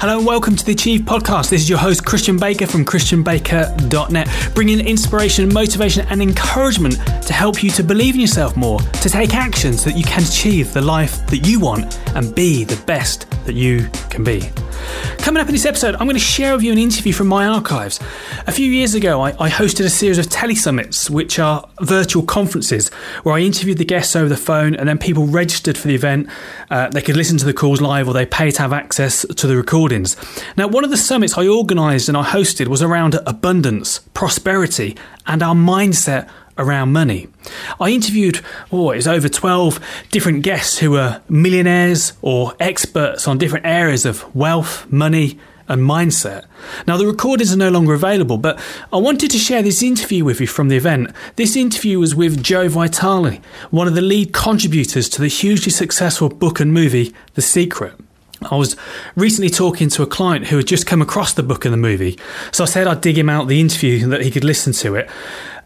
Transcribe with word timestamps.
Hello 0.00 0.16
and 0.16 0.26
welcome 0.26 0.56
to 0.56 0.64
the 0.64 0.72
Achieve 0.72 1.02
podcast. 1.02 1.50
This 1.50 1.60
is 1.60 1.68
your 1.68 1.76
host, 1.76 2.06
Christian 2.06 2.38
Baker 2.38 2.66
from 2.66 2.86
ChristianBaker.net, 2.86 4.54
bringing 4.54 4.80
inspiration, 4.80 5.52
motivation, 5.52 6.06
and 6.08 6.22
encouragement 6.22 6.94
to 7.26 7.34
help 7.34 7.62
you 7.62 7.70
to 7.72 7.84
believe 7.84 8.14
in 8.14 8.22
yourself 8.22 8.56
more, 8.56 8.78
to 8.78 9.10
take 9.10 9.34
action 9.34 9.74
so 9.74 9.90
that 9.90 9.98
you 9.98 10.04
can 10.04 10.22
achieve 10.22 10.72
the 10.72 10.80
life 10.80 11.26
that 11.26 11.46
you 11.46 11.60
want 11.60 12.00
and 12.14 12.34
be 12.34 12.64
the 12.64 12.80
best 12.86 13.30
that 13.44 13.54
you 13.54 13.88
can 14.10 14.24
be. 14.24 14.50
Coming 15.18 15.40
up 15.42 15.48
in 15.48 15.52
this 15.52 15.66
episode, 15.66 15.94
I'm 15.94 16.06
going 16.06 16.14
to 16.14 16.18
share 16.18 16.54
with 16.54 16.64
you 16.64 16.72
an 16.72 16.78
interview 16.78 17.12
from 17.12 17.26
my 17.28 17.46
archives. 17.46 18.00
A 18.46 18.52
few 18.52 18.70
years 18.70 18.94
ago, 18.94 19.20
I, 19.20 19.30
I 19.38 19.50
hosted 19.50 19.84
a 19.84 19.90
series 19.90 20.18
of 20.18 20.26
telesummits, 20.26 21.10
which 21.10 21.38
are 21.38 21.68
virtual 21.82 22.22
conferences 22.22 22.88
where 23.22 23.34
I 23.34 23.40
interviewed 23.40 23.78
the 23.78 23.84
guests 23.84 24.16
over 24.16 24.28
the 24.28 24.36
phone 24.36 24.74
and 24.74 24.88
then 24.88 24.98
people 24.98 25.26
registered 25.26 25.76
for 25.76 25.88
the 25.88 25.94
event. 25.94 26.28
Uh, 26.70 26.88
they 26.88 27.02
could 27.02 27.16
listen 27.16 27.36
to 27.38 27.44
the 27.44 27.52
calls 27.52 27.80
live 27.80 28.08
or 28.08 28.14
they 28.14 28.26
pay 28.26 28.50
to 28.50 28.62
have 28.62 28.72
access 28.72 29.26
to 29.26 29.46
the 29.46 29.56
recordings. 29.56 30.16
Now, 30.56 30.68
one 30.68 30.84
of 30.84 30.90
the 30.90 30.96
summits 30.96 31.36
I 31.36 31.46
organised 31.46 32.08
and 32.08 32.16
I 32.16 32.24
hosted 32.24 32.68
was 32.68 32.82
around 32.82 33.14
abundance, 33.26 34.00
prosperity, 34.14 34.96
and 35.26 35.42
our 35.42 35.54
mindset 35.54 36.28
around 36.60 36.92
money. 36.92 37.28
I 37.80 37.90
interviewed, 37.90 38.40
oh, 38.70 38.90
it 38.90 38.96
was 38.96 39.08
over 39.08 39.28
12 39.28 39.80
different 40.10 40.42
guests 40.42 40.78
who 40.78 40.92
were 40.92 41.20
millionaires 41.28 42.12
or 42.22 42.54
experts 42.60 43.26
on 43.26 43.38
different 43.38 43.66
areas 43.66 44.04
of 44.04 44.34
wealth, 44.34 44.90
money, 44.90 45.38
and 45.70 45.82
mindset. 45.82 46.46
Now, 46.86 46.96
the 46.96 47.06
recordings 47.06 47.52
are 47.52 47.56
no 47.56 47.70
longer 47.70 47.94
available, 47.94 48.38
but 48.38 48.60
I 48.92 48.96
wanted 48.96 49.30
to 49.30 49.38
share 49.38 49.62
this 49.62 49.82
interview 49.82 50.24
with 50.24 50.40
you 50.40 50.48
from 50.48 50.68
the 50.68 50.76
event. 50.76 51.12
This 51.36 51.56
interview 51.56 52.00
was 52.00 52.14
with 52.14 52.42
Joe 52.42 52.68
Vitale, 52.68 53.40
one 53.70 53.86
of 53.86 53.94
the 53.94 54.00
lead 54.00 54.32
contributors 54.32 55.08
to 55.10 55.20
the 55.20 55.28
hugely 55.28 55.70
successful 55.70 56.28
book 56.28 56.58
and 56.58 56.74
movie, 56.74 57.14
The 57.34 57.42
Secret. 57.42 57.94
I 58.50 58.56
was 58.56 58.74
recently 59.16 59.50
talking 59.50 59.88
to 59.90 60.02
a 60.02 60.06
client 60.06 60.46
who 60.46 60.56
had 60.56 60.66
just 60.66 60.86
come 60.86 61.02
across 61.02 61.34
the 61.34 61.42
book 61.42 61.64
and 61.64 61.72
the 61.72 61.78
movie, 61.78 62.18
so 62.52 62.64
I 62.64 62.66
said 62.66 62.86
I'd 62.86 63.02
dig 63.02 63.18
him 63.18 63.28
out 63.28 63.48
the 63.48 63.60
interview 63.60 64.02
and 64.02 64.12
that 64.12 64.22
he 64.22 64.30
could 64.30 64.44
listen 64.44 64.72
to 64.72 64.96
it. 64.96 65.08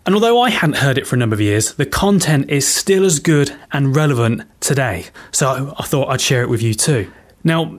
And 0.06 0.14
although 0.14 0.40
I 0.40 0.50
hadn't 0.50 0.76
heard 0.76 0.98
it 0.98 1.06
for 1.06 1.16
a 1.16 1.18
number 1.18 1.34
of 1.34 1.40
years, 1.40 1.74
the 1.74 1.86
content 1.86 2.50
is 2.50 2.66
still 2.66 3.04
as 3.04 3.18
good 3.18 3.56
and 3.72 3.96
relevant 3.96 4.42
today. 4.60 5.06
So 5.32 5.74
I 5.78 5.84
thought 5.84 6.08
I'd 6.08 6.20
share 6.20 6.42
it 6.42 6.50
with 6.50 6.62
you 6.62 6.74
too. 6.74 7.10
Now, 7.42 7.78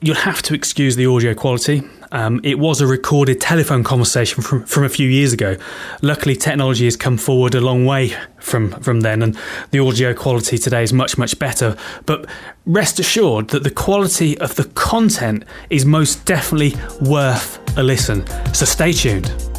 you'll 0.00 0.16
have 0.16 0.42
to 0.42 0.54
excuse 0.54 0.96
the 0.96 1.06
audio 1.06 1.34
quality. 1.34 1.82
Um, 2.10 2.40
it 2.42 2.58
was 2.58 2.80
a 2.80 2.86
recorded 2.86 3.40
telephone 3.40 3.84
conversation 3.84 4.42
from, 4.42 4.64
from 4.64 4.84
a 4.84 4.88
few 4.88 5.08
years 5.08 5.32
ago. 5.32 5.56
Luckily, 6.02 6.34
technology 6.34 6.84
has 6.84 6.96
come 6.96 7.16
forward 7.16 7.54
a 7.54 7.60
long 7.60 7.86
way 7.86 8.14
from, 8.40 8.72
from 8.82 9.00
then, 9.00 9.22
and 9.22 9.38
the 9.70 9.78
audio 9.78 10.12
quality 10.12 10.58
today 10.58 10.82
is 10.82 10.92
much, 10.92 11.16
much 11.16 11.38
better. 11.38 11.76
But 12.04 12.26
rest 12.66 12.98
assured 12.98 13.48
that 13.48 13.62
the 13.62 13.70
quality 13.70 14.36
of 14.38 14.56
the 14.56 14.64
content 14.64 15.44
is 15.70 15.86
most 15.86 16.26
definitely 16.26 16.74
worth 17.00 17.58
a 17.78 17.82
listen. 17.82 18.26
So 18.52 18.66
stay 18.66 18.92
tuned. 18.92 19.51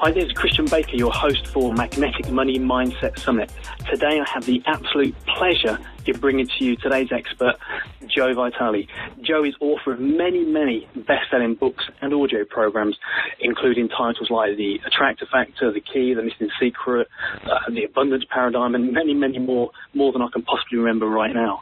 Hi, 0.00 0.12
this 0.12 0.26
is 0.26 0.32
Christian 0.32 0.64
Baker, 0.66 0.94
your 0.94 1.10
host 1.10 1.48
for 1.48 1.74
Magnetic 1.74 2.30
Money 2.30 2.56
Mindset 2.56 3.18
Summit. 3.18 3.50
Today 3.90 4.20
I 4.20 4.28
have 4.32 4.46
the 4.46 4.62
absolute 4.64 5.12
pleasure 5.26 5.76
in 6.08 6.18
bringing 6.20 6.46
to 6.46 6.64
you 6.64 6.76
today's 6.76 7.12
expert, 7.12 7.56
Joe 8.06 8.32
Vitale. 8.34 8.86
Joe 9.20 9.44
is 9.44 9.54
author 9.60 9.92
of 9.92 10.00
many, 10.00 10.44
many 10.44 10.88
best-selling 10.96 11.54
books 11.54 11.84
and 12.00 12.14
audio 12.14 12.44
programs, 12.44 12.96
including 13.40 13.88
titles 13.88 14.30
like 14.30 14.56
The 14.56 14.80
Attractor 14.86 15.26
Factor, 15.30 15.70
The 15.70 15.80
Key, 15.80 16.14
The 16.14 16.22
Missing 16.22 16.48
Secret, 16.58 17.08
uh, 17.44 17.70
The 17.70 17.84
Abundance 17.84 18.24
Paradigm, 18.30 18.74
and 18.74 18.92
many, 18.92 19.12
many 19.12 19.38
more, 19.38 19.70
more 19.92 20.12
than 20.12 20.22
I 20.22 20.28
can 20.32 20.42
possibly 20.42 20.78
remember 20.78 21.06
right 21.06 21.34
now. 21.34 21.60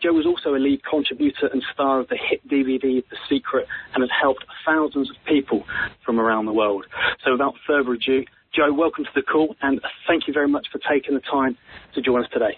Joe 0.00 0.12
was 0.12 0.26
also 0.26 0.54
a 0.54 0.60
lead 0.60 0.80
contributor 0.88 1.48
and 1.52 1.62
star 1.74 2.00
of 2.00 2.08
the 2.08 2.16
hit 2.16 2.46
DVD 2.48 3.02
The 3.10 3.16
Secret 3.28 3.66
and 3.94 4.02
has 4.02 4.10
helped 4.20 4.44
thousands 4.64 5.10
of 5.10 5.16
people 5.26 5.64
from 6.04 6.20
around 6.20 6.46
the 6.46 6.52
world. 6.52 6.86
So 7.24 7.32
without 7.32 7.54
further 7.66 7.94
ado, 7.94 8.24
Joe, 8.54 8.72
welcome 8.72 9.04
to 9.04 9.10
the 9.14 9.20
call, 9.22 9.54
and 9.60 9.78
thank 10.06 10.26
you 10.26 10.32
very 10.32 10.48
much 10.48 10.68
for 10.72 10.80
taking 10.90 11.12
the 11.14 11.20
time 11.20 11.56
to 11.94 12.00
join 12.00 12.24
us 12.24 12.30
today. 12.32 12.56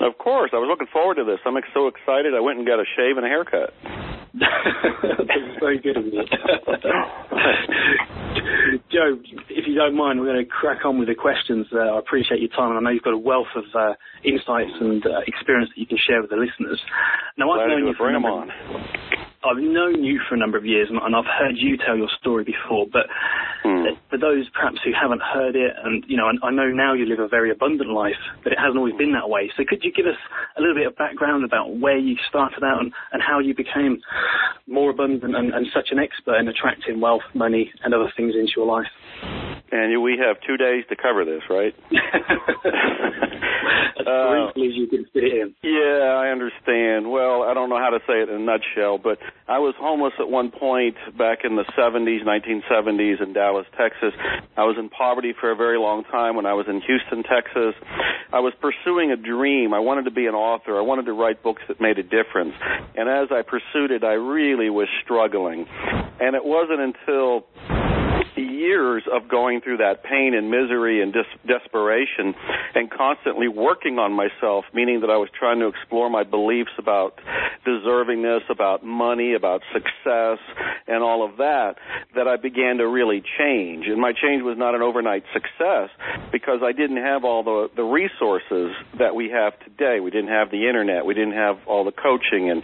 Of 0.00 0.16
course, 0.18 0.50
I 0.54 0.56
was 0.56 0.68
looking 0.70 0.86
forward 0.92 1.16
to 1.16 1.24
this. 1.24 1.38
I'm 1.44 1.54
so 1.74 1.86
excited. 1.86 2.34
I 2.34 2.40
went 2.40 2.56
and 2.58 2.66
got 2.66 2.80
a 2.80 2.84
shave 2.96 3.18
and 3.18 3.26
a 3.26 3.28
haircut. 3.28 3.74
That's 4.34 5.60
very 5.60 5.78
good 5.80 5.96
of 5.98 6.06
you. 6.06 6.12
Joe, 8.90 9.18
if 9.50 9.66
you 9.68 9.74
don't 9.74 9.96
mind, 9.96 10.20
we're 10.20 10.32
going 10.32 10.44
to 10.44 10.50
crack 10.50 10.84
on 10.84 10.98
with 10.98 11.08
the 11.08 11.14
questions. 11.14 11.66
Uh, 11.72 11.78
I 11.78 11.98
appreciate 11.98 12.40
your 12.40 12.48
time, 12.50 12.70
and 12.70 12.78
I 12.78 12.80
know 12.80 12.90
you've 12.90 13.02
got 13.02 13.12
a 13.12 13.18
wealth 13.18 13.48
of 13.54 13.64
uh, 13.74 13.94
insights 14.24 14.72
and 14.80 15.04
uh, 15.04 15.20
experience 15.26 15.70
that 15.74 15.80
you 15.80 15.86
can 15.86 15.98
share 16.08 16.22
with 16.22 16.30
the 16.30 16.36
listeners. 16.36 16.80
Now, 17.36 17.50
I've 17.50 17.68
known 17.68 17.86
you 17.86 17.94
for 17.98 18.10
them 18.10 18.24
on. 18.24 18.48
I've 19.44 19.62
known 19.62 20.02
you 20.02 20.20
for 20.28 20.34
a 20.34 20.38
number 20.38 20.58
of 20.58 20.66
years 20.66 20.88
and, 20.90 20.98
and 20.98 21.14
I've 21.14 21.24
heard 21.38 21.54
you 21.56 21.76
tell 21.76 21.96
your 21.96 22.08
story 22.20 22.44
before, 22.44 22.86
but 22.92 23.06
mm. 23.64 23.86
for 24.10 24.18
those 24.18 24.48
perhaps 24.50 24.78
who 24.84 24.90
haven't 24.92 25.22
heard 25.22 25.54
it, 25.54 25.72
and 25.84 26.04
you 26.08 26.16
know, 26.16 26.26
I, 26.26 26.46
I 26.46 26.50
know 26.50 26.68
now 26.68 26.92
you 26.94 27.06
live 27.06 27.20
a 27.20 27.28
very 27.28 27.50
abundant 27.50 27.90
life, 27.90 28.18
but 28.42 28.52
it 28.52 28.58
hasn't 28.58 28.76
always 28.76 28.94
been 28.96 29.12
that 29.12 29.28
way. 29.28 29.50
So 29.56 29.62
could 29.66 29.84
you 29.84 29.92
give 29.92 30.06
us 30.06 30.18
a 30.56 30.60
little 30.60 30.74
bit 30.74 30.86
of 30.86 30.96
background 30.96 31.44
about 31.44 31.78
where 31.78 31.98
you 31.98 32.16
started 32.28 32.64
out 32.64 32.80
and, 32.80 32.92
and 33.12 33.22
how 33.22 33.38
you 33.38 33.54
became 33.54 34.00
more 34.66 34.90
abundant 34.90 35.36
and, 35.36 35.54
and 35.54 35.66
such 35.72 35.88
an 35.92 35.98
expert 35.98 36.36
in 36.36 36.48
attracting 36.48 37.00
wealth, 37.00 37.22
money, 37.34 37.72
and 37.84 37.94
other 37.94 38.12
things 38.16 38.34
into 38.34 38.52
your 38.56 38.66
life? 38.66 39.47
And 39.70 40.02
we 40.02 40.18
have 40.18 40.36
two 40.46 40.56
days 40.56 40.84
to 40.88 40.96
cover 40.96 41.24
this, 41.24 41.42
right? 41.50 41.74
as 44.00 44.06
uh, 44.06 44.52
briefly 44.54 44.68
as 44.68 44.74
you 44.76 44.86
can 44.88 45.04
fit 45.12 45.24
in. 45.24 45.54
Yeah, 45.62 46.16
I 46.16 46.28
understand. 46.30 47.10
Well, 47.10 47.42
I 47.42 47.54
don't 47.54 47.68
know 47.68 47.78
how 47.78 47.90
to 47.90 48.00
say 48.06 48.22
it 48.22 48.28
in 48.28 48.36
a 48.36 48.44
nutshell, 48.44 48.98
but 48.98 49.18
I 49.46 49.58
was 49.58 49.74
homeless 49.78 50.14
at 50.18 50.28
one 50.28 50.50
point 50.50 50.96
back 51.16 51.40
in 51.44 51.56
the 51.56 51.64
70s, 51.76 52.24
1970s 52.24 53.22
in 53.22 53.32
Dallas, 53.32 53.66
Texas. 53.76 54.14
I 54.56 54.64
was 54.64 54.76
in 54.78 54.88
poverty 54.88 55.34
for 55.38 55.50
a 55.50 55.56
very 55.56 55.78
long 55.78 56.04
time 56.04 56.36
when 56.36 56.46
I 56.46 56.54
was 56.54 56.66
in 56.68 56.80
Houston, 56.80 57.22
Texas. 57.22 57.74
I 58.32 58.40
was 58.40 58.52
pursuing 58.60 59.10
a 59.10 59.16
dream. 59.16 59.74
I 59.74 59.80
wanted 59.80 60.04
to 60.04 60.10
be 60.10 60.26
an 60.26 60.34
author. 60.34 60.78
I 60.78 60.82
wanted 60.82 61.06
to 61.06 61.12
write 61.12 61.42
books 61.42 61.62
that 61.68 61.80
made 61.80 61.98
a 61.98 62.02
difference. 62.02 62.54
And 62.96 63.08
as 63.08 63.28
I 63.30 63.42
pursued 63.42 63.90
it, 63.90 64.04
I 64.04 64.14
really 64.14 64.70
was 64.70 64.88
struggling. 65.04 65.66
And 66.20 66.34
it 66.34 66.44
wasn't 66.44 66.80
until 66.80 67.46
years 68.40 69.02
of 69.10 69.28
going 69.28 69.60
through 69.60 69.78
that 69.78 70.02
pain 70.02 70.34
and 70.34 70.50
misery 70.50 71.02
and 71.02 71.12
dis- 71.12 71.24
desperation 71.46 72.34
and 72.74 72.90
constantly 72.90 73.48
working 73.48 73.98
on 73.98 74.12
myself, 74.12 74.64
meaning 74.72 75.00
that 75.00 75.10
I 75.10 75.16
was 75.16 75.28
trying 75.38 75.60
to 75.60 75.66
explore 75.66 76.10
my 76.10 76.24
beliefs 76.24 76.72
about 76.78 77.18
deservingness, 77.66 78.48
about 78.50 78.84
money, 78.84 79.34
about 79.34 79.62
success, 79.72 80.38
and 80.86 81.02
all 81.02 81.24
of 81.24 81.36
that, 81.38 81.76
that 82.14 82.26
I 82.26 82.36
began 82.36 82.78
to 82.78 82.88
really 82.88 83.22
change. 83.38 83.86
And 83.86 84.00
my 84.00 84.12
change 84.12 84.42
was 84.42 84.56
not 84.56 84.74
an 84.74 84.82
overnight 84.82 85.24
success 85.32 85.90
because 86.32 86.60
I 86.62 86.72
didn't 86.72 86.98
have 86.98 87.24
all 87.24 87.42
the, 87.42 87.68
the 87.76 87.82
resources 87.82 88.74
that 88.98 89.14
we 89.14 89.30
have 89.30 89.58
today. 89.60 90.00
We 90.00 90.10
didn't 90.10 90.30
have 90.30 90.50
the 90.50 90.66
internet. 90.66 91.04
We 91.04 91.14
didn't 91.14 91.34
have 91.34 91.58
all 91.66 91.84
the 91.84 91.92
coaching 91.92 92.50
and 92.50 92.62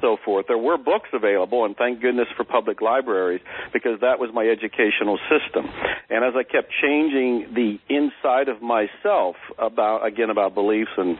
so 0.00 0.16
forth. 0.24 0.46
There 0.48 0.58
were 0.58 0.76
books 0.76 1.08
available, 1.12 1.64
and 1.64 1.76
thank 1.76 2.00
goodness 2.00 2.28
for 2.36 2.44
public 2.44 2.80
libraries 2.80 3.40
because 3.72 4.00
that 4.00 4.18
was 4.18 4.30
my 4.32 4.46
educational 4.46 5.13
system. 5.28 5.66
And 6.10 6.24
as 6.24 6.34
I 6.36 6.42
kept 6.42 6.72
changing 6.82 7.54
the 7.54 7.78
inside 7.88 8.48
of 8.48 8.62
myself 8.62 9.36
about, 9.58 10.06
again, 10.06 10.30
about 10.30 10.54
beliefs 10.54 10.90
and 10.96 11.18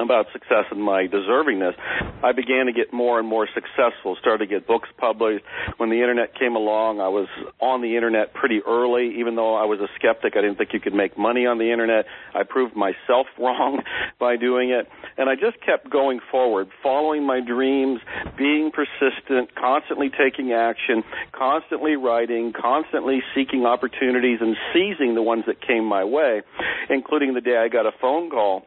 about 0.00 0.26
success 0.32 0.64
and 0.70 0.82
my 0.82 1.06
deservingness, 1.06 1.74
I 2.22 2.32
began 2.32 2.66
to 2.66 2.72
get 2.72 2.92
more 2.92 3.18
and 3.18 3.28
more 3.28 3.48
successful, 3.52 4.16
started 4.20 4.48
to 4.48 4.52
get 4.52 4.66
books 4.66 4.88
published. 4.98 5.44
When 5.76 5.90
the 5.90 6.00
internet 6.00 6.38
came 6.38 6.56
along, 6.56 7.00
I 7.00 7.08
was 7.08 7.28
on 7.60 7.82
the 7.82 7.96
internet 7.96 8.34
pretty 8.34 8.60
early, 8.66 9.18
even 9.20 9.36
though 9.36 9.54
I 9.54 9.64
was 9.64 9.80
a 9.80 9.88
skeptic. 9.96 10.36
I 10.36 10.40
didn't 10.40 10.58
think 10.58 10.72
you 10.72 10.80
could 10.80 10.94
make 10.94 11.18
money 11.18 11.46
on 11.46 11.58
the 11.58 11.70
internet. 11.70 12.06
I 12.34 12.42
proved 12.42 12.76
myself 12.76 13.26
wrong 13.38 13.82
by 14.18 14.36
doing 14.36 14.70
it. 14.70 14.88
And 15.16 15.28
I 15.28 15.34
just 15.34 15.60
kept 15.64 15.90
going 15.90 16.20
forward, 16.30 16.68
following 16.82 17.24
my 17.24 17.40
dreams, 17.40 18.00
being 18.36 18.72
persistent, 18.72 19.54
constantly 19.54 20.10
taking 20.10 20.52
action, 20.52 21.04
constantly 21.32 21.96
writing, 21.96 22.52
constantly 22.52 23.22
seeking 23.34 23.64
opportunities 23.66 24.38
and 24.40 24.56
seizing 24.72 25.14
the 25.14 25.22
ones 25.22 25.44
that 25.46 25.60
came 25.60 25.84
my 25.84 26.04
way, 26.04 26.42
including 26.90 27.34
the 27.34 27.40
day 27.40 27.56
I 27.56 27.68
got 27.68 27.86
a 27.86 27.92
phone 28.00 28.30
call 28.30 28.66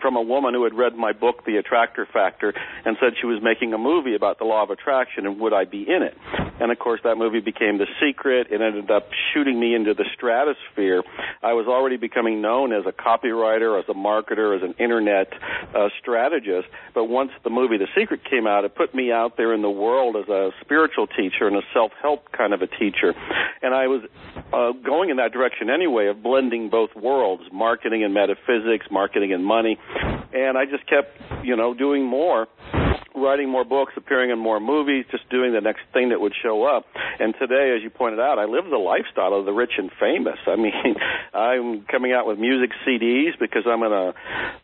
from 0.00 0.16
a 0.16 0.22
woman 0.22 0.54
who 0.54 0.64
had 0.64 0.74
read 0.74 0.94
my 0.94 1.12
book, 1.12 1.44
The 1.44 1.56
Attractor 1.56 2.06
Factor, 2.12 2.54
and 2.84 2.96
said 3.00 3.14
she 3.20 3.26
was 3.26 3.40
making 3.42 3.72
a 3.72 3.78
movie 3.78 4.14
about 4.14 4.38
the 4.38 4.44
law 4.44 4.62
of 4.62 4.70
attraction 4.70 5.26
and 5.26 5.40
would 5.40 5.52
I 5.52 5.64
be 5.64 5.82
in 5.82 6.02
it. 6.02 6.16
And 6.60 6.72
of 6.72 6.78
course, 6.78 7.00
that 7.04 7.16
movie 7.16 7.40
became 7.40 7.78
The 7.78 7.86
Secret. 8.02 8.48
It 8.50 8.60
ended 8.60 8.90
up 8.90 9.08
shooting 9.32 9.58
me 9.60 9.74
into 9.74 9.94
the 9.94 10.04
stratosphere. 10.14 11.02
I 11.42 11.52
was 11.52 11.66
already 11.66 11.96
becoming 11.96 12.42
known 12.42 12.72
as 12.72 12.84
a 12.86 12.92
copywriter, 12.92 13.78
as 13.78 13.88
a 13.88 13.94
marketer, 13.94 14.56
as 14.56 14.62
an 14.62 14.74
internet 14.78 15.32
uh, 15.74 15.88
strategist. 16.00 16.68
But 16.94 17.04
once 17.04 17.30
the 17.44 17.50
movie 17.50 17.78
The 17.78 17.88
Secret 17.96 18.20
came 18.28 18.46
out, 18.46 18.64
it 18.64 18.74
put 18.74 18.94
me 18.94 19.12
out 19.12 19.36
there 19.36 19.54
in 19.54 19.62
the 19.62 19.70
world 19.70 20.16
as 20.16 20.28
a 20.28 20.50
spiritual 20.60 21.06
teacher 21.06 21.46
and 21.46 21.56
a 21.56 21.62
self-help 21.72 22.32
kind 22.32 22.52
of 22.52 22.62
a 22.62 22.66
teacher. 22.66 23.14
And 23.62 23.74
I 23.74 23.86
was 23.86 24.02
uh, 24.52 24.72
going 24.84 25.10
in 25.10 25.16
that 25.18 25.32
direction 25.32 25.70
anyway 25.70 26.08
of 26.08 26.22
blending 26.22 26.70
both 26.70 26.90
worlds, 26.96 27.44
marketing 27.52 28.04
and 28.04 28.12
metaphysics, 28.14 28.86
marketing 28.90 29.32
and 29.32 29.44
money. 29.44 29.78
And 30.32 30.58
I 30.58 30.64
just 30.64 30.86
kept, 30.88 31.44
you 31.44 31.56
know, 31.56 31.74
doing 31.74 32.04
more 32.04 32.48
writing 33.18 33.48
more 33.48 33.64
books, 33.64 33.92
appearing 33.96 34.30
in 34.30 34.38
more 34.38 34.60
movies, 34.60 35.04
just 35.10 35.28
doing 35.30 35.52
the 35.52 35.60
next 35.60 35.82
thing 35.92 36.10
that 36.10 36.20
would 36.20 36.34
show 36.42 36.64
up. 36.64 36.86
And 37.18 37.34
today, 37.38 37.74
as 37.76 37.82
you 37.82 37.90
pointed 37.90 38.20
out, 38.20 38.38
I 38.38 38.44
live 38.44 38.64
the 38.70 38.78
lifestyle 38.78 39.34
of 39.34 39.44
the 39.44 39.52
rich 39.52 39.72
and 39.78 39.90
famous. 39.98 40.38
I 40.46 40.56
mean, 40.56 40.72
I'm 41.34 41.82
coming 41.82 42.12
out 42.12 42.26
with 42.26 42.38
music 42.38 42.70
CDs 42.86 43.38
because 43.38 43.64
I'm 43.66 43.82
at 43.82 43.92
a, 43.92 44.14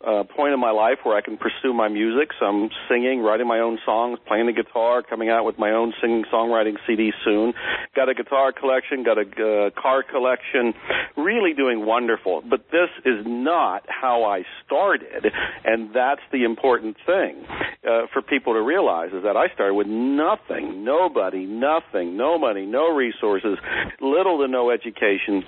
a 0.04 0.24
point 0.24 0.54
in 0.54 0.60
my 0.60 0.70
life 0.70 0.98
where 1.02 1.16
I 1.16 1.20
can 1.20 1.36
pursue 1.36 1.72
my 1.72 1.88
music. 1.88 2.30
So 2.38 2.46
I'm 2.46 2.70
singing, 2.88 3.20
writing 3.20 3.46
my 3.46 3.60
own 3.60 3.78
songs, 3.84 4.18
playing 4.26 4.46
the 4.46 4.52
guitar, 4.52 5.02
coming 5.02 5.30
out 5.30 5.44
with 5.44 5.58
my 5.58 5.72
own 5.72 5.92
singing 6.00 6.24
songwriting 6.32 6.76
CD 6.86 7.12
soon. 7.24 7.54
Got 7.94 8.08
a 8.08 8.14
guitar 8.14 8.52
collection, 8.52 9.02
got 9.04 9.18
a 9.18 9.22
uh, 9.22 9.70
car 9.80 10.02
collection, 10.02 10.74
really 11.16 11.54
doing 11.54 11.86
wonderful. 11.86 12.42
But 12.48 12.66
this 12.70 12.90
is 13.04 13.24
not 13.26 13.84
how 13.88 14.24
I 14.24 14.44
started, 14.66 15.32
and 15.64 15.94
that's 15.94 16.22
the 16.32 16.44
important 16.44 16.96
thing 17.06 17.44
uh, 17.48 18.06
for 18.12 18.22
people 18.22 18.43
people 18.44 18.60
to 18.60 18.62
realize 18.62 19.08
is 19.14 19.22
that 19.22 19.38
I 19.38 19.46
started 19.54 19.72
with 19.72 19.86
nothing, 19.86 20.84
nobody, 20.84 21.46
nothing, 21.46 22.14
no 22.14 22.38
money, 22.38 22.66
no 22.66 22.94
resources, 22.94 23.56
little 24.02 24.38
to 24.44 24.48
no 24.48 24.70
education, 24.70 25.42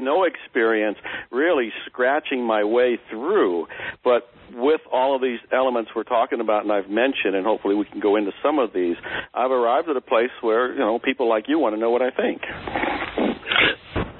no 0.00 0.24
experience, 0.24 0.98
really 1.30 1.70
scratching 1.86 2.44
my 2.44 2.64
way 2.64 2.98
through. 3.08 3.68
But 4.02 4.28
with 4.52 4.80
all 4.92 5.14
of 5.14 5.22
these 5.22 5.38
elements 5.52 5.92
we're 5.94 6.02
talking 6.02 6.40
about 6.40 6.64
and 6.64 6.72
I've 6.72 6.90
mentioned, 6.90 7.36
and 7.36 7.46
hopefully 7.46 7.76
we 7.76 7.84
can 7.84 8.00
go 8.00 8.16
into 8.16 8.32
some 8.42 8.58
of 8.58 8.72
these, 8.74 8.96
I've 9.32 9.52
arrived 9.52 9.88
at 9.88 9.96
a 9.96 10.00
place 10.00 10.34
where, 10.40 10.72
you 10.72 10.80
know, 10.80 10.98
people 10.98 11.28
like 11.28 11.44
you 11.46 11.60
want 11.60 11.76
to 11.76 11.80
know 11.80 11.90
what 11.90 12.02
I 12.02 12.10
think. 12.10 12.42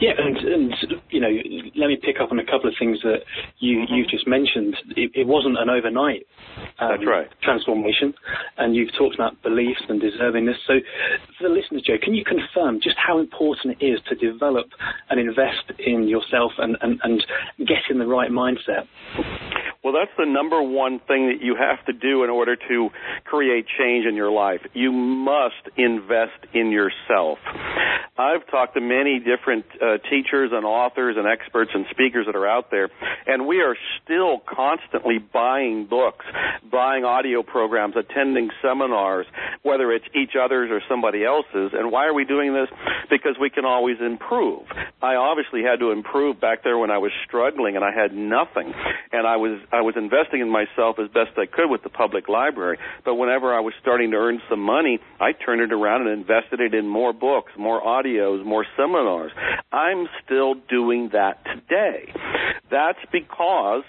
Yeah, 0.00 0.10
and, 0.18 0.36
and 0.36 0.74
you 1.10 1.20
know, 1.20 1.30
let 1.76 1.86
me 1.86 1.96
pick 2.02 2.16
up 2.20 2.32
on 2.32 2.38
a 2.38 2.44
couple 2.44 2.68
of 2.68 2.74
things 2.78 2.98
that 3.02 3.22
you 3.58 3.78
mm-hmm. 3.78 3.94
you 3.94 4.06
just 4.06 4.26
mentioned. 4.26 4.74
It, 4.96 5.12
it 5.14 5.26
wasn't 5.26 5.56
an 5.58 5.70
overnight 5.70 6.26
um, 6.80 7.06
right. 7.06 7.28
transformation, 7.42 8.12
and 8.58 8.74
you've 8.74 8.92
talked 8.98 9.14
about 9.14 9.40
beliefs 9.42 9.82
and 9.88 10.02
deservingness. 10.02 10.58
So, 10.66 10.74
for 11.38 11.48
the 11.48 11.54
listeners, 11.54 11.82
Joe, 11.86 11.94
can 12.02 12.14
you 12.14 12.24
confirm 12.24 12.80
just 12.82 12.96
how 12.98 13.20
important 13.20 13.76
it 13.80 13.86
is 13.86 14.00
to 14.08 14.16
develop 14.16 14.66
and 15.10 15.20
invest 15.20 15.70
in 15.78 16.08
yourself 16.08 16.52
and, 16.58 16.76
and, 16.80 16.98
and 17.04 17.24
get 17.58 17.86
in 17.88 17.98
the 17.98 18.06
right 18.06 18.30
mindset? 18.30 18.86
Well, 19.84 19.92
that's 19.92 20.16
the 20.16 20.24
number 20.24 20.62
one 20.62 20.98
thing 21.06 21.28
that 21.28 21.44
you 21.44 21.56
have 21.56 21.84
to 21.84 21.92
do 21.92 22.24
in 22.24 22.30
order 22.30 22.56
to 22.56 22.88
create 23.24 23.66
change 23.78 24.06
in 24.06 24.16
your 24.16 24.30
life. 24.30 24.60
You 24.72 24.90
must 24.90 25.68
invest 25.76 26.40
in 26.54 26.70
yourself. 26.70 27.38
I've 28.16 28.46
talked 28.50 28.74
to 28.74 28.80
many 28.80 29.18
different 29.18 29.66
uh, 29.84 29.98
teachers 30.08 30.50
and 30.52 30.64
authors 30.64 31.16
and 31.18 31.26
experts 31.26 31.70
and 31.74 31.84
speakers 31.90 32.26
that 32.26 32.36
are 32.36 32.48
out 32.48 32.70
there, 32.70 32.88
and 33.26 33.46
we 33.46 33.60
are 33.60 33.76
still 34.02 34.38
constantly 34.38 35.18
buying 35.18 35.86
books, 35.86 36.24
buying 36.70 37.04
audio 37.04 37.42
programs, 37.42 37.94
attending 37.96 38.50
seminars, 38.62 39.26
whether 39.62 39.92
it's 39.92 40.06
each 40.14 40.32
other's 40.40 40.70
or 40.70 40.80
somebody 40.88 41.24
else's. 41.24 41.72
And 41.74 41.92
why 41.92 42.06
are 42.06 42.14
we 42.14 42.24
doing 42.24 42.54
this? 42.54 42.68
Because 43.10 43.36
we 43.40 43.50
can 43.50 43.64
always 43.64 43.98
improve. 44.00 44.62
I 45.02 45.16
obviously 45.16 45.62
had 45.62 45.80
to 45.80 45.90
improve 45.90 46.40
back 46.40 46.64
there 46.64 46.78
when 46.78 46.90
I 46.90 46.98
was 46.98 47.12
struggling 47.26 47.76
and 47.76 47.84
I 47.84 47.92
had 47.92 48.14
nothing, 48.14 48.72
and 49.12 49.26
I 49.26 49.36
was 49.36 49.60
I 49.72 49.82
was 49.82 49.94
investing 49.96 50.40
in 50.40 50.48
myself 50.48 50.96
as 50.98 51.08
best 51.08 51.36
I 51.36 51.46
could 51.46 51.68
with 51.68 51.82
the 51.82 51.90
public 51.90 52.28
library. 52.28 52.78
But 53.04 53.16
whenever 53.16 53.52
I 53.54 53.60
was 53.60 53.74
starting 53.80 54.12
to 54.12 54.16
earn 54.16 54.40
some 54.48 54.60
money, 54.60 55.00
I 55.20 55.32
turned 55.32 55.60
it 55.60 55.72
around 55.72 56.06
and 56.06 56.10
invested 56.10 56.60
it 56.60 56.74
in 56.74 56.88
more 56.88 57.12
books, 57.12 57.52
more 57.58 57.82
audios, 57.82 58.44
more 58.44 58.64
seminars. 58.76 59.32
I'm 59.74 60.06
still 60.24 60.54
doing 60.70 61.10
that 61.14 61.44
today. 61.44 62.12
That's 62.70 63.00
because 63.10 63.82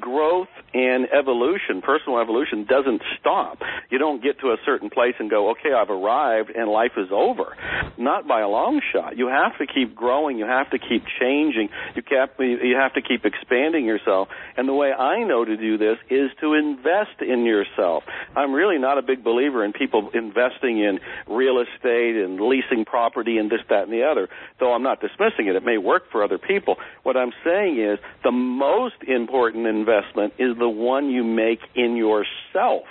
growth 0.00 0.48
and 0.74 1.08
evolution, 1.12 1.80
personal 1.82 2.18
evolution, 2.20 2.64
doesn't 2.64 3.02
stop. 3.18 3.58
You 3.90 3.98
don't 3.98 4.22
get 4.22 4.40
to 4.40 4.48
a 4.48 4.56
certain 4.64 4.90
place 4.90 5.14
and 5.18 5.30
go, 5.30 5.50
okay, 5.50 5.72
I've 5.72 5.90
arrived 5.90 6.50
and 6.50 6.70
life 6.70 6.92
is 6.96 7.08
over. 7.10 7.56
Not 7.96 8.28
by 8.28 8.40
a 8.40 8.48
long 8.48 8.80
shot. 8.92 9.16
You 9.16 9.28
have 9.28 9.56
to 9.58 9.66
keep 9.66 9.94
growing. 9.94 10.38
You 10.38 10.44
have 10.44 10.70
to 10.70 10.78
keep 10.78 11.04
changing. 11.20 11.70
You, 11.94 12.02
you 12.38 12.76
have 12.76 12.94
to 12.94 13.02
keep 13.02 13.24
expanding 13.24 13.86
yourself. 13.86 14.28
And 14.56 14.68
the 14.68 14.74
way 14.74 14.92
I 14.92 15.24
know 15.24 15.44
to 15.44 15.56
do 15.56 15.78
this 15.78 15.96
is 16.10 16.30
to 16.40 16.54
invest 16.54 17.22
in 17.22 17.44
yourself. 17.44 18.04
I'm 18.36 18.52
really 18.52 18.78
not 18.78 18.98
a 18.98 19.02
big 19.02 19.24
believer 19.24 19.64
in 19.64 19.72
people 19.72 20.10
investing 20.12 20.78
in 20.78 21.00
real 21.26 21.60
estate 21.60 22.16
and 22.16 22.40
leasing 22.40 22.84
property 22.84 23.38
and 23.38 23.50
this, 23.50 23.60
that, 23.70 23.84
and 23.84 23.92
the 23.92 24.04
other, 24.04 24.28
though 24.60 24.74
I'm 24.74 24.82
not 24.82 25.00
dismissing 25.00 25.46
it. 25.48 25.56
It 25.56 25.64
may 25.64 25.78
work 25.78 26.04
for 26.12 26.22
other 26.22 26.38
people. 26.38 26.76
What 27.02 27.16
I'm 27.16 27.32
saying 27.44 27.78
is 27.80 27.98
the 28.22 28.32
most 28.32 29.02
important 29.06 29.66
investment 29.66 30.34
is 30.38 30.57
the 30.58 30.68
one 30.68 31.10
you 31.10 31.24
make 31.24 31.60
in 31.74 31.96
yourself. 31.96 32.84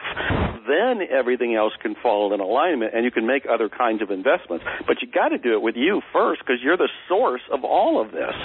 Then 0.68 1.02
everything 1.10 1.56
else 1.56 1.74
can 1.81 1.96
fall 2.02 2.34
in 2.34 2.40
alignment 2.40 2.94
and 2.94 3.06
you 3.06 3.12
can 3.12 3.25
make 3.25 3.44
other 3.50 3.69
kinds 3.69 4.02
of 4.02 4.12
investments. 4.12 4.66
But 4.86 5.02
you 5.02 5.08
got 5.12 5.30
to 5.30 5.38
do 5.38 5.54
it 5.54 5.62
with 5.62 5.75
you 5.75 6.02
first 6.12 6.42
because 6.42 6.62
you're 6.64 6.78
the 6.78 6.90
source 7.08 7.42
of 7.52 7.64
all 7.64 8.02
of 8.02 8.12
this. 8.12 8.36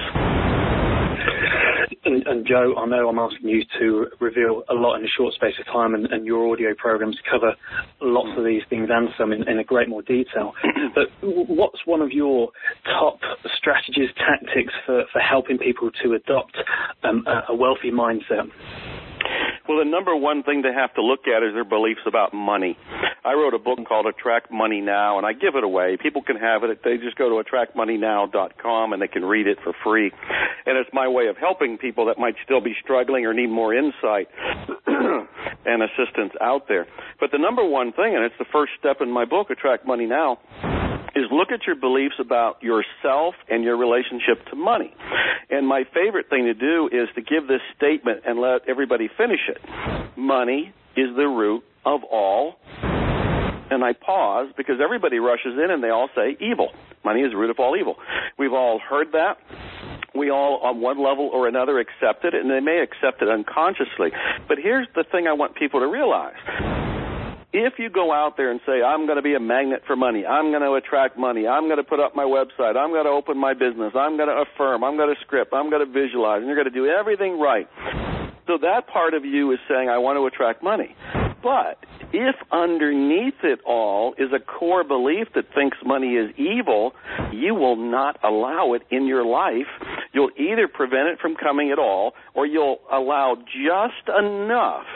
And, 2.05 2.27
and, 2.27 2.47
Joe, 2.47 2.75
I 2.77 2.87
know 2.87 3.09
I'm 3.09 3.19
asking 3.19 3.49
you 3.49 3.63
to 3.79 4.07
reveal 4.19 4.65
a 4.69 4.75
lot 4.75 4.97
in 4.97 5.05
a 5.05 5.09
short 5.17 5.35
space 5.35 5.55
of 5.61 5.67
time, 5.67 5.95
and, 5.95 6.07
and 6.07 6.27
your 6.27 6.51
audio 6.53 6.75
programs 6.77 7.17
cover 7.31 7.55
lots 8.01 8.37
of 8.37 8.45
these 8.45 8.63
things 8.69 8.89
and 8.91 9.09
some 9.19 9.33
in, 9.33 9.49
in, 9.49 9.59
a 9.59 9.65
great 9.65 9.89
more 9.89 10.03
detail. 10.03 10.53
But 10.95 11.09
what's 11.23 11.79
one 11.87 12.03
of 12.03 12.11
your 12.11 12.51
top 12.85 13.21
strategies, 13.57 14.11
tactics 14.19 14.75
for, 14.85 15.05
for 15.11 15.21
helping 15.21 15.57
people 15.57 15.91
to 16.03 16.15
adopt 16.15 16.57
um, 17.03 17.25
a, 17.27 17.53
a 17.53 17.55
wealthy 17.55 17.91
mindset? 17.91 18.51
Well, 19.73 19.83
the 19.83 19.91
number 19.91 20.15
one 20.15 20.43
thing 20.43 20.61
they 20.61 20.75
have 20.75 20.93
to 20.97 21.03
look 21.03 21.21
at 21.27 21.43
is 21.43 21.55
their 21.55 21.65
beliefs 21.65 22.03
about 22.07 22.35
money. 22.35 22.77
I 23.25 23.33
wrote 23.33 23.55
a 23.55 23.59
book 23.59 23.79
called 23.89 24.05
Attract 24.05 24.53
Money 24.53 24.83
Now, 24.83 25.17
and 25.17 25.27
I 25.27 25.33
give 25.33 25.57
it 25.57 25.65
away. 25.65 25.97
People 25.97 26.21
can 26.21 26.37
have 26.37 26.63
it. 26.63 26.81
They 26.85 26.99
just 26.99 27.17
go 27.17 27.31
to 27.31 27.43
attractmoneynow.com 27.43 28.93
and 28.93 29.01
they 29.01 29.09
can 29.09 29.25
read 29.25 29.47
it 29.47 29.57
for 29.65 29.73
free. 29.83 30.13
And 30.67 30.77
it's 30.77 30.91
my 30.93 31.09
way 31.09 31.29
of 31.29 31.39
helping 31.39 31.79
people 31.79 32.05
that 32.07 32.19
might 32.19 32.35
still 32.45 32.61
be 32.61 32.75
struggling 32.85 33.25
or 33.25 33.33
need 33.33 33.49
more 33.49 33.73
insight 33.73 34.29
and 34.87 35.83
assistance 35.83 36.35
out 36.43 36.69
there. 36.69 36.87
But 37.19 37.31
the 37.33 37.39
number 37.39 37.67
one 37.67 37.93
thing, 37.93 38.15
and 38.15 38.27
it's 38.27 38.37
the 38.39 38.53
first 38.53 38.73
step 38.79 38.99
in 39.01 39.11
my 39.11 39.25
book, 39.25 39.49
Attract 39.49 39.87
Money 39.87 40.05
Now, 40.05 40.39
is 41.15 41.25
look 41.31 41.53
at 41.53 41.67
your 41.67 41.77
beliefs 41.77 42.15
about 42.19 42.63
yourself 42.63 43.35
and 43.49 43.65
your 43.65 43.77
relationship 43.77 44.45
to 44.51 44.57
money. 44.57 44.95
And 45.51 45.67
my 45.67 45.85
favorite 45.93 46.29
thing 46.31 46.45
to 46.45 46.55
do 46.55 46.89
is 46.93 47.09
to 47.15 47.23
give 47.23 47.49
this 47.49 47.61
statement 47.77 48.23
and 48.27 48.41
let 48.41 48.69
everybody 48.69 49.09
finish 49.17 49.41
it. 49.49 49.59
Money 50.17 50.73
is 50.97 51.15
the 51.17 51.27
root 51.27 51.65
of 51.85 52.05
all 52.05 52.57
and 53.73 53.83
I 53.83 53.95
pause 53.95 54.49
because 54.57 54.77
everybody 54.83 55.19
rushes 55.19 55.55
in 55.63 55.71
and 55.71 55.83
they 55.83 55.89
all 55.89 56.09
say 56.15 56.37
evil. 56.41 56.69
Money 57.05 57.23
is 57.23 57.33
the 57.33 57.39
root 57.39 57.51
of 57.51 57.59
all 57.59 57.77
evil. 57.77 57.97
We've 58.39 58.53
all 58.53 58.79
heard 58.79 59.13
that. 59.13 59.39
We 60.15 60.31
all, 60.31 60.61
on 60.63 60.83
one 60.83 61.03
level 61.03 61.31
or 61.33 61.49
another, 61.49 61.79
accept 61.79 62.25
it, 62.25 62.35
and 62.35 62.51
they 62.51 62.61
may 62.61 62.85
accept 62.85 63.23
it 63.23 63.31
unconsciously. 63.31 64.11
But 64.47 64.59
here's 64.63 64.87
the 64.95 65.05
thing 65.11 65.27
I 65.27 65.33
want 65.33 65.55
people 65.55 65.81
to 65.81 65.87
realize 65.87 66.82
if 67.53 67.75
you 67.79 67.91
go 67.91 68.13
out 68.13 68.37
there 68.37 68.51
and 68.51 68.61
say, 68.67 68.83
I'm 68.83 69.07
going 69.07 69.17
to 69.17 69.23
be 69.23 69.35
a 69.35 69.41
magnet 69.41 69.83
for 69.87 69.97
money, 69.97 70.25
I'm 70.25 70.51
going 70.51 70.63
to 70.63 70.75
attract 70.75 71.19
money, 71.19 71.47
I'm 71.47 71.65
going 71.65 71.77
to 71.77 71.85
put 71.85 72.01
up 72.01 72.17
my 72.17 72.25
website, 72.25 72.77
I'm 72.77 72.91
going 72.91 73.05
to 73.05 73.11
open 73.11 73.39
my 73.39 73.53
business, 73.53 73.93
I'm 73.95 74.17
going 74.17 74.29
to 74.29 74.45
affirm, 74.49 74.83
I'm 74.83 74.97
going 74.97 75.15
to 75.15 75.21
script, 75.21 75.53
I'm 75.53 75.71
going 75.71 75.87
to 75.87 75.93
visualize, 75.93 76.39
and 76.39 76.47
you're 76.47 76.57
going 76.57 76.73
to 76.73 76.75
do 76.75 76.87
everything 76.87 77.39
right. 77.39 77.69
So 78.47 78.59
that 78.61 78.89
part 78.93 79.15
of 79.15 79.25
you 79.25 79.53
is 79.53 79.59
saying, 79.69 79.89
I 79.89 79.99
want 79.99 80.17
to 80.17 80.27
attract 80.27 80.63
money. 80.63 80.97
But 81.43 81.79
if 82.13 82.37
underneath 82.51 83.43
it 83.43 83.61
all 83.67 84.15
is 84.19 84.31
a 84.35 84.41
core 84.41 84.85
belief 84.85 85.29
that 85.35 85.45
thinks 85.55 85.77
money 85.85 86.15
is 86.15 86.31
evil, 86.37 86.93
you 87.33 87.55
will 87.55 87.77
not 87.77 88.19
allow 88.23 88.75
it 88.75 88.83
in 88.91 89.07
your 89.07 89.25
life. 89.25 89.67
You'll 90.13 90.31
either 90.37 90.69
prevent 90.69 91.09
it 91.09 91.19
from 91.21 91.37
coming 91.37 91.71
at 91.71 91.79
all, 91.79 92.13
or 92.35 92.47
you'll 92.47 92.81
allow 92.91 93.37
just 93.37 94.09
enough 94.09 94.87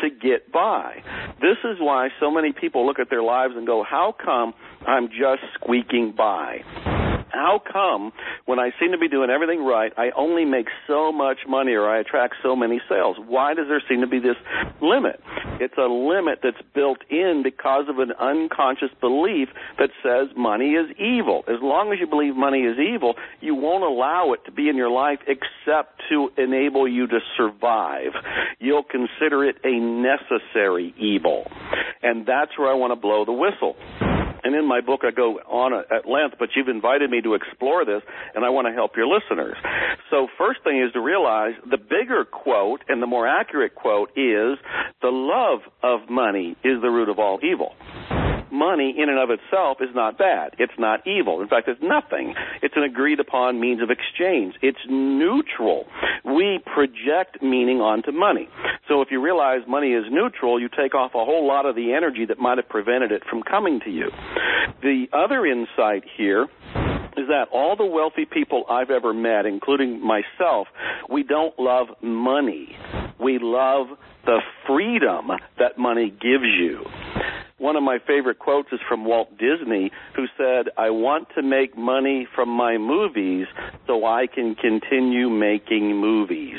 to 0.00 0.10
get 0.10 0.52
by. 0.52 1.02
This 1.40 1.56
is 1.64 1.78
why 1.80 2.08
so 2.20 2.30
many 2.30 2.52
people 2.52 2.86
look 2.86 2.98
at 2.98 3.08
their 3.08 3.22
lives 3.22 3.54
and 3.56 3.66
go, 3.66 3.82
how 3.82 4.14
come 4.22 4.52
I'm 4.86 5.08
just 5.08 5.42
squeaking 5.54 6.14
by? 6.16 6.99
How 7.40 7.60
come 7.72 8.12
when 8.44 8.58
I 8.58 8.70
seem 8.78 8.92
to 8.92 8.98
be 8.98 9.08
doing 9.08 9.30
everything 9.30 9.64
right, 9.64 9.92
I 9.96 10.10
only 10.14 10.44
make 10.44 10.66
so 10.86 11.10
much 11.10 11.38
money 11.48 11.72
or 11.72 11.88
I 11.88 12.00
attract 12.00 12.34
so 12.42 12.54
many 12.54 12.80
sales? 12.86 13.16
Why 13.18 13.54
does 13.54 13.66
there 13.66 13.82
seem 13.88 14.02
to 14.02 14.06
be 14.06 14.18
this 14.18 14.36
limit? 14.82 15.20
It's 15.58 15.78
a 15.78 15.88
limit 15.88 16.40
that's 16.42 16.60
built 16.74 16.98
in 17.08 17.40
because 17.42 17.86
of 17.88 17.98
an 17.98 18.12
unconscious 18.12 18.90
belief 19.00 19.48
that 19.78 19.88
says 20.02 20.28
money 20.36 20.72
is 20.72 20.90
evil. 20.98 21.44
As 21.48 21.62
long 21.62 21.92
as 21.92 21.98
you 21.98 22.06
believe 22.06 22.36
money 22.36 22.60
is 22.60 22.76
evil, 22.78 23.14
you 23.40 23.54
won't 23.54 23.84
allow 23.84 24.34
it 24.34 24.44
to 24.44 24.52
be 24.52 24.68
in 24.68 24.76
your 24.76 24.90
life 24.90 25.20
except 25.26 26.02
to 26.10 26.28
enable 26.36 26.86
you 26.86 27.06
to 27.06 27.20
survive. 27.38 28.12
You'll 28.58 28.84
consider 28.84 29.44
it 29.44 29.56
a 29.64 29.80
necessary 29.80 30.94
evil. 30.98 31.46
And 32.02 32.26
that's 32.26 32.58
where 32.58 32.70
I 32.70 32.74
want 32.74 32.92
to 32.92 33.00
blow 33.00 33.24
the 33.24 33.32
whistle. 33.32 33.76
And 34.42 34.54
in 34.54 34.66
my 34.66 34.80
book, 34.80 35.00
I 35.04 35.10
go 35.10 35.38
on 35.38 35.74
at 35.74 36.08
length, 36.08 36.36
but 36.38 36.50
you've 36.56 36.68
invited 36.68 37.10
me 37.10 37.20
to 37.22 37.34
explore 37.34 37.84
this, 37.84 38.02
and 38.34 38.44
I 38.44 38.50
want 38.50 38.66
to 38.68 38.72
help 38.72 38.96
your 38.96 39.06
listeners. 39.06 39.56
So, 40.10 40.28
first 40.38 40.60
thing 40.64 40.82
is 40.82 40.92
to 40.92 41.00
realize 41.00 41.54
the 41.68 41.78
bigger 41.78 42.24
quote 42.24 42.82
and 42.88 43.02
the 43.02 43.06
more 43.06 43.26
accurate 43.26 43.74
quote 43.74 44.10
is 44.10 44.58
the 45.02 45.08
love 45.10 45.60
of 45.82 46.08
money 46.08 46.56
is 46.64 46.80
the 46.82 46.90
root 46.90 47.08
of 47.08 47.18
all 47.18 47.38
evil 47.42 47.74
money 48.52 48.94
in 48.96 49.08
and 49.08 49.18
of 49.18 49.30
itself 49.30 49.78
is 49.80 49.94
not 49.94 50.18
bad. 50.18 50.54
It's 50.58 50.72
not 50.78 51.06
evil. 51.06 51.40
In 51.40 51.48
fact, 51.48 51.68
it's 51.68 51.82
nothing. 51.82 52.34
It's 52.62 52.74
an 52.76 52.82
agreed 52.82 53.20
upon 53.20 53.60
means 53.60 53.82
of 53.82 53.90
exchange. 53.90 54.54
It's 54.62 54.78
neutral. 54.88 55.86
We 56.24 56.60
project 56.64 57.42
meaning 57.42 57.80
onto 57.80 58.12
money. 58.12 58.48
So 58.88 59.02
if 59.02 59.08
you 59.10 59.22
realize 59.22 59.60
money 59.68 59.92
is 59.92 60.04
neutral, 60.10 60.60
you 60.60 60.68
take 60.68 60.94
off 60.94 61.12
a 61.14 61.24
whole 61.24 61.46
lot 61.46 61.66
of 61.66 61.74
the 61.76 61.92
energy 61.92 62.24
that 62.26 62.38
might 62.38 62.58
have 62.58 62.68
prevented 62.68 63.12
it 63.12 63.22
from 63.28 63.42
coming 63.42 63.80
to 63.84 63.90
you. 63.90 64.10
The 64.82 65.06
other 65.12 65.46
insight 65.46 66.04
here 66.16 66.46
is 67.16 67.26
that 67.28 67.46
all 67.52 67.76
the 67.76 67.84
wealthy 67.84 68.24
people 68.24 68.64
I've 68.70 68.90
ever 68.90 69.12
met, 69.12 69.46
including 69.46 70.00
myself, 70.04 70.68
we 71.08 71.22
don't 71.22 71.58
love 71.58 71.88
money. 72.02 72.76
We 73.18 73.38
love 73.40 73.88
the 74.24 74.40
freedom 74.66 75.30
that 75.58 75.78
money 75.78 76.10
gives 76.10 76.44
you. 76.44 76.84
One 77.60 77.76
of 77.76 77.82
my 77.82 77.98
favorite 78.06 78.38
quotes 78.38 78.72
is 78.72 78.80
from 78.88 79.04
Walt 79.04 79.36
Disney, 79.36 79.92
who 80.16 80.24
said, 80.38 80.72
I 80.78 80.88
want 80.88 81.28
to 81.36 81.42
make 81.42 81.76
money 81.76 82.26
from 82.34 82.48
my 82.48 82.78
movies 82.78 83.48
so 83.86 84.06
I 84.06 84.26
can 84.26 84.54
continue 84.54 85.28
making 85.28 85.94
movies 85.94 86.58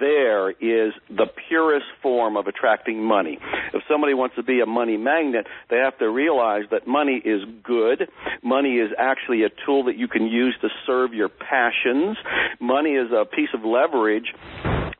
there 0.00 0.50
is 0.50 0.92
the 1.08 1.26
purest 1.48 1.86
form 2.02 2.36
of 2.36 2.46
attracting 2.46 3.02
money. 3.02 3.38
If 3.72 3.82
somebody 3.88 4.12
wants 4.12 4.36
to 4.36 4.42
be 4.42 4.60
a 4.60 4.66
money 4.66 4.98
magnet, 4.98 5.46
they 5.70 5.76
have 5.76 5.96
to 5.98 6.10
realize 6.10 6.64
that 6.72 6.86
money 6.86 7.22
is 7.24 7.40
good. 7.62 8.10
Money 8.42 8.74
is 8.74 8.90
actually 8.98 9.44
a 9.44 9.48
tool 9.64 9.84
that 9.84 9.96
you 9.96 10.08
can 10.08 10.26
use 10.26 10.54
to 10.60 10.68
serve 10.86 11.14
your 11.14 11.30
passions. 11.30 12.18
Money 12.60 12.90
is 12.90 13.12
a 13.12 13.24
piece 13.24 13.48
of 13.54 13.64
leverage 13.64 14.34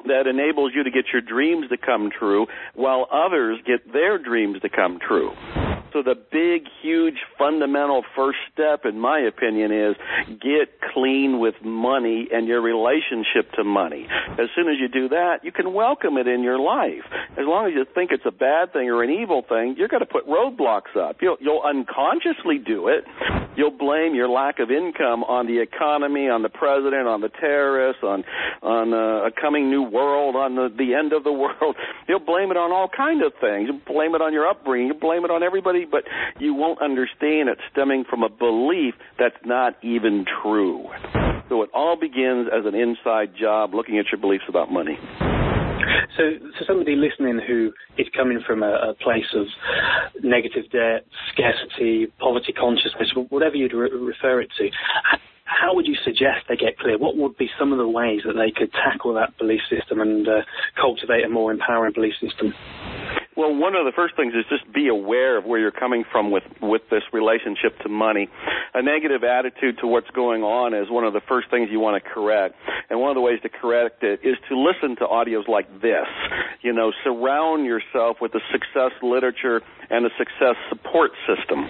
that 0.07 0.27
enables 0.27 0.73
you 0.75 0.85
to 0.85 0.91
get 0.91 1.07
your 1.13 1.23
dreams 1.23 1.69
to 1.71 1.77
come 1.77 2.11
true 2.11 2.47
while 2.75 3.07
others 3.13 3.59
get 3.67 3.93
their 3.93 4.19
dreams 4.19 4.61
to 4.63 4.69
come 4.69 4.99
true. 5.07 5.33
So 5.95 6.03
the 6.03 6.17
big, 6.17 6.67
huge, 6.83 7.15
fundamental 7.39 8.03
first 8.17 8.39
step, 8.53 8.85
in 8.85 8.99
my 8.99 9.21
opinion, 9.21 9.71
is 9.71 9.95
get 10.27 10.81
clean 10.93 11.39
with 11.39 11.55
money 11.63 12.27
and 12.33 12.49
your 12.49 12.61
relationship 12.61 13.53
to 13.53 13.63
money. 13.63 14.09
As 14.11 14.49
soon 14.57 14.67
as 14.67 14.75
you 14.81 14.89
do 14.89 15.11
that, 15.11 15.45
you 15.45 15.53
can 15.53 15.73
welcome 15.73 16.17
it 16.17 16.27
in 16.27 16.43
your 16.43 16.59
life. 16.59 17.07
As 17.39 17.47
long 17.47 17.69
as 17.69 17.75
you 17.75 17.87
think 17.95 18.11
it's 18.11 18.27
a 18.27 18.33
bad 18.33 18.73
thing 18.73 18.91
or 18.91 19.05
an 19.05 19.11
evil 19.11 19.45
thing, 19.49 19.77
you're 19.79 19.87
going 19.87 20.03
to 20.03 20.11
put 20.11 20.27
roadblocks 20.27 20.97
up. 20.99 21.19
You'll, 21.23 21.37
you'll 21.41 21.63
unconsciously 21.63 22.59
do 22.59 22.89
it. 22.89 23.05
You'll 23.57 23.71
blame 23.71 24.17
your 24.17 24.29
lack 24.29 24.59
of 24.59 24.73
income 24.73 25.23
on 25.23 25.47
the 25.47 25.61
economy, 25.61 26.29
on 26.29 26.43
the 26.43 26.49
president, 26.49 27.07
on 27.07 27.21
the 27.21 27.29
terrorists, 27.29 28.03
on 28.03 28.25
on 28.63 28.95
uh, 28.95 29.29
a 29.29 29.31
coming 29.31 29.69
new 29.69 29.83
world, 29.83 30.35
on 30.35 30.57
the, 30.57 30.73
the 30.77 30.95
end 30.95 31.13
of 31.13 31.23
the 31.23 31.33
world. 31.45 31.77
You'll 32.09 32.25
blame 32.25 32.51
it 32.51 32.57
on 32.57 32.73
all 32.73 32.89
kind 32.89 33.23
of 33.23 33.33
things. 33.41 33.69
You 33.71 33.79
blame 33.87 34.15
it 34.15 34.23
on 34.23 34.33
your 34.33 34.49
upbringing. 34.49 34.89
You 34.89 34.95
blame 34.95 35.25
it 35.25 35.31
on 35.31 35.43
everybody, 35.43 35.84
but 35.91 36.05
you 36.39 36.55
won't 36.55 36.81
understand 36.81 37.49
it 37.49 37.59
stemming 37.71 38.05
from 38.09 38.23
a 38.23 38.29
belief 38.29 38.95
that's 39.19 39.37
not 39.45 39.75
even 39.83 40.25
true. 40.43 40.87
So 41.49 41.63
it 41.63 41.71
all 41.75 41.97
begins 41.99 42.49
as 42.53 42.65
an 42.67 42.75
inside 42.75 43.37
job, 43.39 43.75
looking 43.75 43.99
at 43.99 44.07
your 44.11 44.21
beliefs 44.21 44.45
about 44.49 44.73
money. 44.73 44.99
So, 46.17 46.23
for 46.59 46.65
somebody 46.67 46.97
listening 46.97 47.41
who 47.47 47.73
is 47.99 48.07
coming 48.17 48.41
from 48.47 48.63
a, 48.63 48.91
a 48.91 48.95
place 48.95 49.29
of 49.35 49.47
negative 50.23 50.71
debt, 50.71 51.05
scarcity, 51.33 52.07
poverty 52.19 52.53
consciousness, 52.53 53.13
whatever 53.29 53.57
you'd 53.57 53.75
re- 53.75 53.91
refer 53.91 54.41
it 54.41 54.51
to, 54.59 54.69
how 55.45 55.75
would 55.75 55.87
you 55.87 55.97
suggest 56.05 56.47
they 56.49 56.57
get 56.57 56.79
clear? 56.79 56.99
What 56.99 57.17
would 57.17 57.37
be 57.37 57.49
some 57.59 57.73
of 57.73 57.79
the 57.79 57.89
ways 57.89 58.21
that 58.27 58.35
they 58.35 58.51
could 58.51 58.73
tackle 58.73 59.15
that 59.15 59.37
belief 59.39 59.61
system 59.69 60.01
and 60.01 60.27
uh, 60.27 60.41
cultivate 60.81 61.25
a 61.25 61.29
more 61.29 61.53
empowering 61.53 61.93
belief 61.93 62.15
system? 62.21 62.55
Well, 63.37 63.53
one 63.55 63.75
of 63.75 63.85
the 63.85 63.93
first 63.95 64.15
things 64.17 64.33
is 64.35 64.45
just 64.49 64.73
be 64.73 64.87
aware 64.87 65.37
of 65.37 65.45
where 65.45 65.59
you're 65.59 65.73
coming 65.73 66.05
from 66.11 66.31
with 66.31 66.45
with 66.63 66.83
this 66.91 67.03
relationship 67.13 67.79
to 67.83 67.89
money. 67.89 68.29
A 68.75 68.83
negative 68.83 69.25
attitude 69.25 69.79
to 69.81 69.89
what's 69.89 70.11
going 70.11 70.43
on 70.43 70.73
is 70.73 70.89
one 70.89 71.05
of 71.05 71.13
the 71.13 71.21
first 71.21 71.51
things 71.51 71.69
you 71.71 71.81
want 71.81 72.03
to 72.03 72.09
correct. 72.09 72.55
And 72.91 73.01
one 73.01 73.11
of 73.11 73.17
the 73.17 73.21
ways 73.21 73.41
to 73.43 73.49
correct 73.49 74.05
it 74.05 74.21
is 74.23 74.37
to 74.49 74.59
listen 74.59 74.97
to 74.97 75.07
audios 75.07 75.49
like 75.49 75.67
this. 75.83 76.07
You 76.63 76.73
know, 76.73 76.93
surround 77.03 77.67
yourself 77.67 78.19
with 78.21 78.33
the 78.33 78.41
success 78.53 78.93
literature 79.03 79.63
and 79.91 80.05
the 80.05 80.11
success 80.17 80.55
support 80.69 81.11
system. 81.27 81.67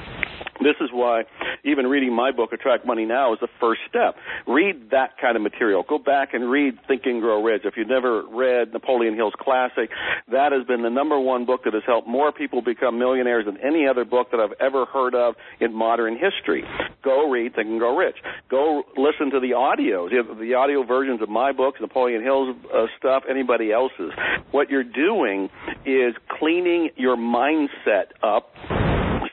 This 0.61 0.77
is 0.81 0.91
why 0.93 1.25
even 1.65 1.87
reading 1.87 2.15
my 2.15 2.31
book, 2.31 2.53
Attract 2.53 2.87
Money 2.87 3.05
Now, 3.05 3.33
is 3.33 3.41
the 3.41 3.49
first 3.59 3.81
step. 3.89 4.17
Read 4.47 4.91
that 4.91 5.19
kind 5.21 5.37
of 5.37 5.43
material. 5.43 5.85
Go 5.87 5.99
back 5.99 6.33
and 6.33 6.51
read 6.51 6.79
Think 6.87 7.03
and 7.07 7.21
Grow 7.21 7.43
Rich. 7.43 7.63
If 7.65 7.75
you've 7.77 7.89
never 7.89 8.23
read 8.27 8.73
Napoleon 8.73 9.15
Hill's 9.15 9.35
classic, 9.39 9.91
that 10.31 10.53
has 10.53 10.67
been 10.67 10.83
the 10.83 10.91
number 10.91 11.19
one 11.19 11.45
book 11.45 11.54
that 11.65 11.75
has 11.75 11.83
helped 11.87 12.09
more 12.09 12.33
people 12.33 12.63
become 12.63 12.99
millionaires 12.99 13.47
than 13.47 13.59
any 13.59 13.87
other 13.87 14.05
book 14.05 14.31
that 14.33 14.41
I've 14.41 14.57
ever 14.61 14.85
heard 14.87 15.15
of 15.15 15.35
in 15.61 15.73
modern 15.73 16.19
history. 16.19 16.65
Go 17.03 17.31
read 17.31 17.55
Think 17.55 17.69
and 17.69 17.79
Grow 17.79 17.97
Rich. 17.97 18.17
Go 18.51 18.83
listen 18.97 19.31
to 19.31 19.41
the 19.41 19.53
audios, 19.53 20.11
the 20.11 20.55
audio 20.55 20.83
versions 20.85 21.23
of 21.23 21.29
my 21.29 21.53
books, 21.53 21.79
Napoleon 21.81 22.23
Hill's 22.23 22.57
uh, 22.75 22.87
stuff, 22.99 23.23
anybody 23.29 23.71
else's. 23.71 24.11
What 24.51 24.71
you're 24.71 24.85
doing 24.85 25.51
is 25.87 26.15
cleaning 26.39 26.91
your 26.97 27.17
mindset 27.17 28.13
up 28.23 28.51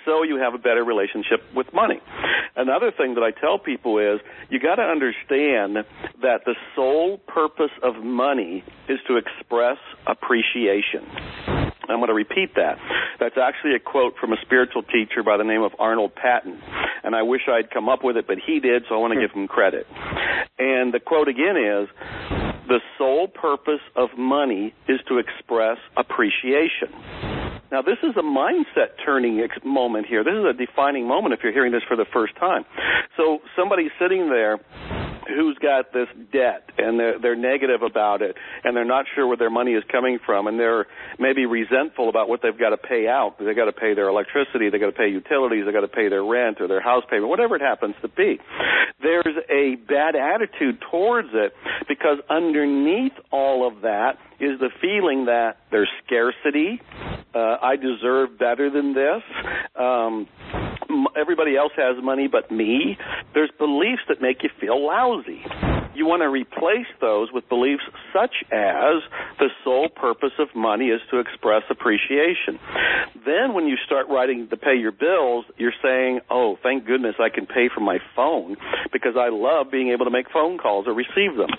so 0.05 0.23
you 0.23 0.37
have 0.37 0.53
a 0.53 0.57
better 0.57 0.83
relationship 0.83 1.41
with 1.55 1.67
money. 1.73 1.99
Another 2.55 2.91
thing 2.91 3.15
that 3.15 3.23
I 3.23 3.31
tell 3.31 3.59
people 3.59 3.97
is 3.97 4.19
you 4.49 4.59
got 4.59 4.75
to 4.75 4.83
understand 4.83 5.85
that 6.21 6.41
the 6.45 6.55
sole 6.75 7.17
purpose 7.17 7.71
of 7.83 8.03
money 8.03 8.63
is 8.89 8.99
to 9.07 9.17
express 9.17 9.77
appreciation. 10.07 11.70
I'm 11.91 11.99
going 11.99 12.09
to 12.09 12.13
repeat 12.13 12.55
that. 12.55 12.77
That's 13.19 13.35
actually 13.37 13.75
a 13.75 13.79
quote 13.79 14.15
from 14.19 14.33
a 14.33 14.37
spiritual 14.41 14.83
teacher 14.83 15.23
by 15.23 15.37
the 15.37 15.43
name 15.43 15.61
of 15.61 15.71
Arnold 15.79 16.15
Patent. 16.15 16.59
And 17.03 17.15
I 17.15 17.23
wish 17.23 17.41
I'd 17.47 17.69
come 17.69 17.89
up 17.89 18.03
with 18.03 18.17
it, 18.17 18.27
but 18.27 18.37
he 18.45 18.59
did, 18.59 18.83
so 18.87 18.95
I 18.95 18.97
want 18.97 19.13
to 19.13 19.19
give 19.19 19.31
him 19.31 19.47
credit. 19.47 19.85
And 20.57 20.93
the 20.93 20.99
quote 20.99 21.27
again 21.27 21.57
is 21.57 21.89
The 22.67 22.79
sole 22.97 23.27
purpose 23.27 23.81
of 23.95 24.09
money 24.17 24.73
is 24.87 24.99
to 25.07 25.17
express 25.17 25.77
appreciation. 25.97 26.93
Now, 27.71 27.81
this 27.81 27.97
is 28.03 28.17
a 28.17 28.21
mindset 28.21 28.99
turning 29.05 29.41
moment 29.63 30.05
here. 30.05 30.25
This 30.25 30.33
is 30.33 30.43
a 30.43 30.53
defining 30.53 31.07
moment 31.07 31.33
if 31.33 31.39
you're 31.41 31.53
hearing 31.53 31.71
this 31.71 31.83
for 31.87 31.95
the 31.95 32.05
first 32.11 32.35
time. 32.35 32.65
So, 33.15 33.39
somebody 33.55 33.89
sitting 33.97 34.29
there 34.29 34.59
who's 35.27 35.57
got 35.61 35.93
this 35.93 36.07
debt 36.31 36.69
and 36.77 36.99
they're 36.99 37.19
they're 37.19 37.35
negative 37.35 37.81
about 37.81 38.21
it 38.21 38.35
and 38.63 38.75
they're 38.75 38.85
not 38.85 39.05
sure 39.15 39.27
where 39.27 39.37
their 39.37 39.49
money 39.49 39.73
is 39.73 39.83
coming 39.91 40.19
from 40.25 40.47
and 40.47 40.59
they're 40.59 40.87
maybe 41.19 41.45
resentful 41.45 42.09
about 42.09 42.29
what 42.29 42.41
they've 42.41 42.57
got 42.57 42.69
to 42.69 42.77
pay 42.77 43.07
out. 43.07 43.35
They've 43.39 43.55
got 43.55 43.65
to 43.65 43.73
pay 43.73 43.93
their 43.93 44.09
electricity, 44.09 44.69
they've 44.69 44.81
got 44.81 44.91
to 44.91 44.97
pay 44.97 45.09
utilities, 45.09 45.65
they've 45.65 45.73
got 45.73 45.81
to 45.81 45.87
pay 45.87 46.09
their 46.09 46.23
rent 46.23 46.61
or 46.61 46.67
their 46.67 46.81
house 46.81 47.03
payment, 47.09 47.29
whatever 47.29 47.55
it 47.55 47.61
happens 47.61 47.95
to 48.01 48.07
be. 48.07 48.39
There's 49.01 49.35
a 49.49 49.75
bad 49.87 50.15
attitude 50.15 50.79
towards 50.91 51.29
it 51.33 51.53
because 51.87 52.17
underneath 52.29 53.13
all 53.31 53.67
of 53.67 53.81
that 53.81 54.17
is 54.39 54.59
the 54.59 54.69
feeling 54.81 55.25
that 55.25 55.57
there's 55.71 55.89
scarcity. 56.05 56.81
Uh, 57.33 57.57
I 57.61 57.75
deserve 57.75 58.37
better 58.37 58.69
than 58.69 58.93
this. 58.93 59.21
Um, 59.79 60.27
everybody 61.15 61.55
else 61.55 61.71
has 61.75 62.01
money 62.03 62.27
but 62.27 62.51
me. 62.51 62.97
There's 63.33 63.51
beliefs 63.57 64.03
that 64.09 64.21
make 64.21 64.43
you 64.43 64.49
feel 64.59 64.85
lousy. 64.85 65.43
You 65.93 66.05
want 66.05 66.21
to 66.21 66.29
replace 66.29 66.87
those 67.01 67.29
with 67.33 67.49
beliefs 67.49 67.83
such 68.13 68.31
as 68.51 69.03
the 69.39 69.49
sole 69.63 69.89
purpose 69.89 70.31
of 70.39 70.47
money 70.55 70.85
is 70.85 71.01
to 71.11 71.19
express 71.19 71.63
appreciation. 71.69 72.59
Then 73.25 73.53
when 73.53 73.67
you 73.67 73.75
start 73.85 74.07
writing 74.09 74.47
to 74.49 74.57
pay 74.57 74.75
your 74.75 74.93
bills, 74.93 75.45
you're 75.57 75.75
saying, 75.83 76.21
oh, 76.29 76.57
thank 76.63 76.85
goodness 76.85 77.15
I 77.19 77.29
can 77.29 77.45
pay 77.45 77.67
for 77.73 77.81
my 77.81 77.99
phone 78.15 78.55
because 78.93 79.15
I 79.17 79.29
love 79.29 79.69
being 79.69 79.89
able 79.89 80.05
to 80.05 80.11
make 80.11 80.31
phone 80.31 80.57
calls 80.57 80.87
or 80.87 80.93
receive 80.93 81.35
them. 81.35 81.49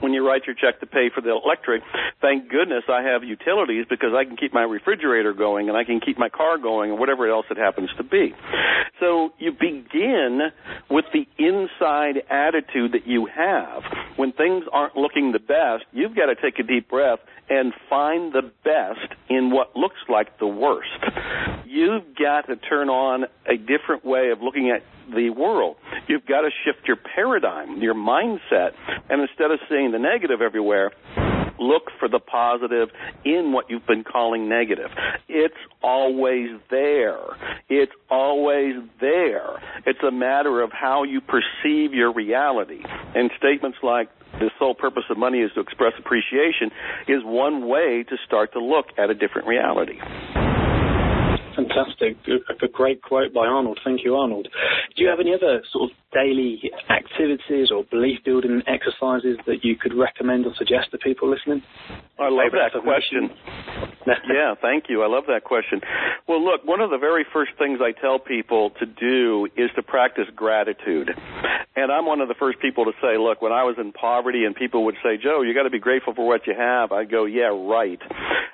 When 0.00 0.12
you 0.12 0.26
write 0.26 0.42
your 0.46 0.54
check 0.54 0.80
to 0.80 0.86
pay 0.86 1.10
for 1.14 1.20
the 1.20 1.30
electric, 1.30 1.82
thank 2.20 2.48
goodness 2.48 2.84
I 2.88 3.02
have 3.02 3.24
utilities 3.24 3.86
because 3.88 4.10
I 4.14 4.24
can 4.24 4.36
keep 4.36 4.52
my 4.52 4.62
refrigerator 4.62 5.32
going 5.32 5.68
and 5.68 5.76
I 5.76 5.84
can 5.84 6.00
keep 6.00 6.18
my 6.18 6.28
car 6.28 6.58
going 6.58 6.90
and 6.90 6.98
whatever 6.98 7.28
else 7.28 7.46
it 7.50 7.56
happens 7.56 7.90
to 7.96 8.04
be. 8.04 8.34
So 9.00 9.30
you 9.38 9.52
begin 9.52 10.50
with 10.90 11.04
the 11.12 11.26
inside 11.38 12.22
attitude 12.30 12.92
that 12.92 13.06
you 13.06 13.26
have. 13.26 13.82
When 14.16 14.32
things 14.32 14.64
aren't 14.72 14.96
looking 14.96 15.32
the 15.32 15.38
best, 15.38 15.84
you've 15.92 16.16
got 16.16 16.26
to 16.26 16.34
take 16.34 16.58
a 16.58 16.62
deep 16.62 16.88
breath 16.88 17.20
and 17.48 17.72
find 17.88 18.32
the 18.32 18.50
best 18.64 19.14
in 19.28 19.50
what 19.50 19.76
looks 19.76 20.00
like 20.08 20.38
the 20.38 20.46
worst. 20.46 20.88
You've 21.66 22.16
got 22.18 22.48
to 22.48 22.56
turn 22.56 22.88
on 22.88 23.24
a 23.46 23.56
different 23.56 24.04
way 24.04 24.30
of 24.30 24.42
looking 24.42 24.70
at 24.70 24.82
the 25.14 25.30
world. 25.30 25.76
You've 26.08 26.26
got 26.26 26.42
to 26.42 26.50
shift 26.64 26.86
your 26.86 26.96
paradigm, 26.96 27.80
your 27.80 27.94
mindset, 27.94 28.70
and 29.08 29.20
instead 29.22 29.50
of 29.50 29.58
seeing 29.68 29.92
the 29.92 29.98
negative 29.98 30.40
everywhere, 30.40 30.92
look 31.58 31.84
for 31.98 32.08
the 32.08 32.18
positive 32.18 32.88
in 33.24 33.52
what 33.52 33.68
you've 33.68 33.86
been 33.86 34.04
calling 34.04 34.48
negative. 34.48 34.90
It's 35.28 35.54
always 35.82 36.50
there. 36.70 37.18
It's 37.68 37.92
always 38.10 38.74
there. 39.00 39.60
It's 39.86 40.02
a 40.06 40.12
matter 40.12 40.60
of 40.62 40.70
how 40.72 41.04
you 41.04 41.20
perceive 41.20 41.94
your 41.94 42.12
reality. 42.12 42.82
And 43.14 43.30
statements 43.38 43.78
like, 43.82 44.08
the 44.38 44.50
sole 44.58 44.74
purpose 44.74 45.04
of 45.10 45.16
money 45.16 45.38
is 45.38 45.50
to 45.54 45.60
express 45.60 45.94
appreciation 45.98 46.70
is 47.08 47.22
one 47.24 47.66
way 47.66 48.04
to 48.08 48.16
start 48.26 48.52
to 48.52 48.60
look 48.60 48.86
at 48.98 49.10
a 49.10 49.14
different 49.14 49.48
reality. 49.48 49.98
Fantastic. 51.58 52.16
A 52.62 52.68
great 52.68 53.02
quote 53.02 53.34
by 53.34 53.44
Arnold. 53.46 53.80
Thank 53.84 54.04
you, 54.04 54.14
Arnold. 54.14 54.46
Do 54.96 55.02
you 55.02 55.08
have 55.08 55.18
any 55.18 55.34
other 55.34 55.60
sort 55.72 55.90
of 55.90 55.96
daily 56.12 56.70
activities 56.88 57.70
or 57.70 57.84
belief 57.90 58.18
building 58.24 58.62
exercises 58.66 59.36
that 59.46 59.62
you 59.62 59.76
could 59.76 59.92
recommend 59.94 60.46
or 60.46 60.54
suggest 60.56 60.90
to 60.92 60.98
people 60.98 61.28
listening? 61.30 61.62
I 62.18 62.28
love 62.30 62.52
that 62.52 62.80
question. 62.82 63.30
yeah, 64.06 64.54
thank 64.60 64.84
you. 64.88 65.02
I 65.02 65.06
love 65.06 65.24
that 65.28 65.44
question. 65.44 65.80
Well, 66.26 66.44
look, 66.44 66.64
one 66.64 66.80
of 66.80 66.90
the 66.90 66.98
very 66.98 67.24
first 67.32 67.52
things 67.58 67.80
I 67.82 67.92
tell 67.92 68.18
people 68.18 68.70
to 68.80 68.86
do 68.86 69.48
is 69.56 69.70
to 69.76 69.82
practice 69.82 70.26
gratitude. 70.34 71.10
And 71.76 71.92
I'm 71.92 72.06
one 72.06 72.20
of 72.20 72.28
the 72.28 72.34
first 72.34 72.58
people 72.60 72.84
to 72.86 72.92
say, 73.00 73.18
look, 73.18 73.42
when 73.42 73.52
I 73.52 73.64
was 73.64 73.76
in 73.78 73.92
poverty 73.92 74.44
and 74.44 74.54
people 74.54 74.84
would 74.86 74.96
say, 75.02 75.16
Joe, 75.22 75.42
you 75.42 75.54
got 75.54 75.64
to 75.64 75.70
be 75.70 75.78
grateful 75.78 76.14
for 76.14 76.26
what 76.26 76.46
you 76.46 76.54
have, 76.56 76.90
I 76.90 77.04
go, 77.04 77.24
yeah, 77.24 77.52
right. 77.54 78.00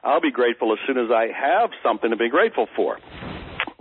I'll 0.02 0.20
be 0.20 0.30
grateful 0.32 0.72
as 0.72 0.78
soon 0.86 0.98
as 0.98 1.10
I 1.10 1.28
have 1.34 1.70
something 1.82 2.10
to 2.10 2.16
be 2.16 2.28
grateful 2.28 2.68
for. 2.76 2.98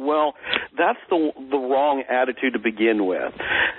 Well, 0.03 0.35
that's 0.77 0.99
the 1.09 1.31
the 1.49 1.57
wrong 1.57 2.03
attitude 2.09 2.53
to 2.53 2.59
begin 2.59 3.05
with. 3.05 3.33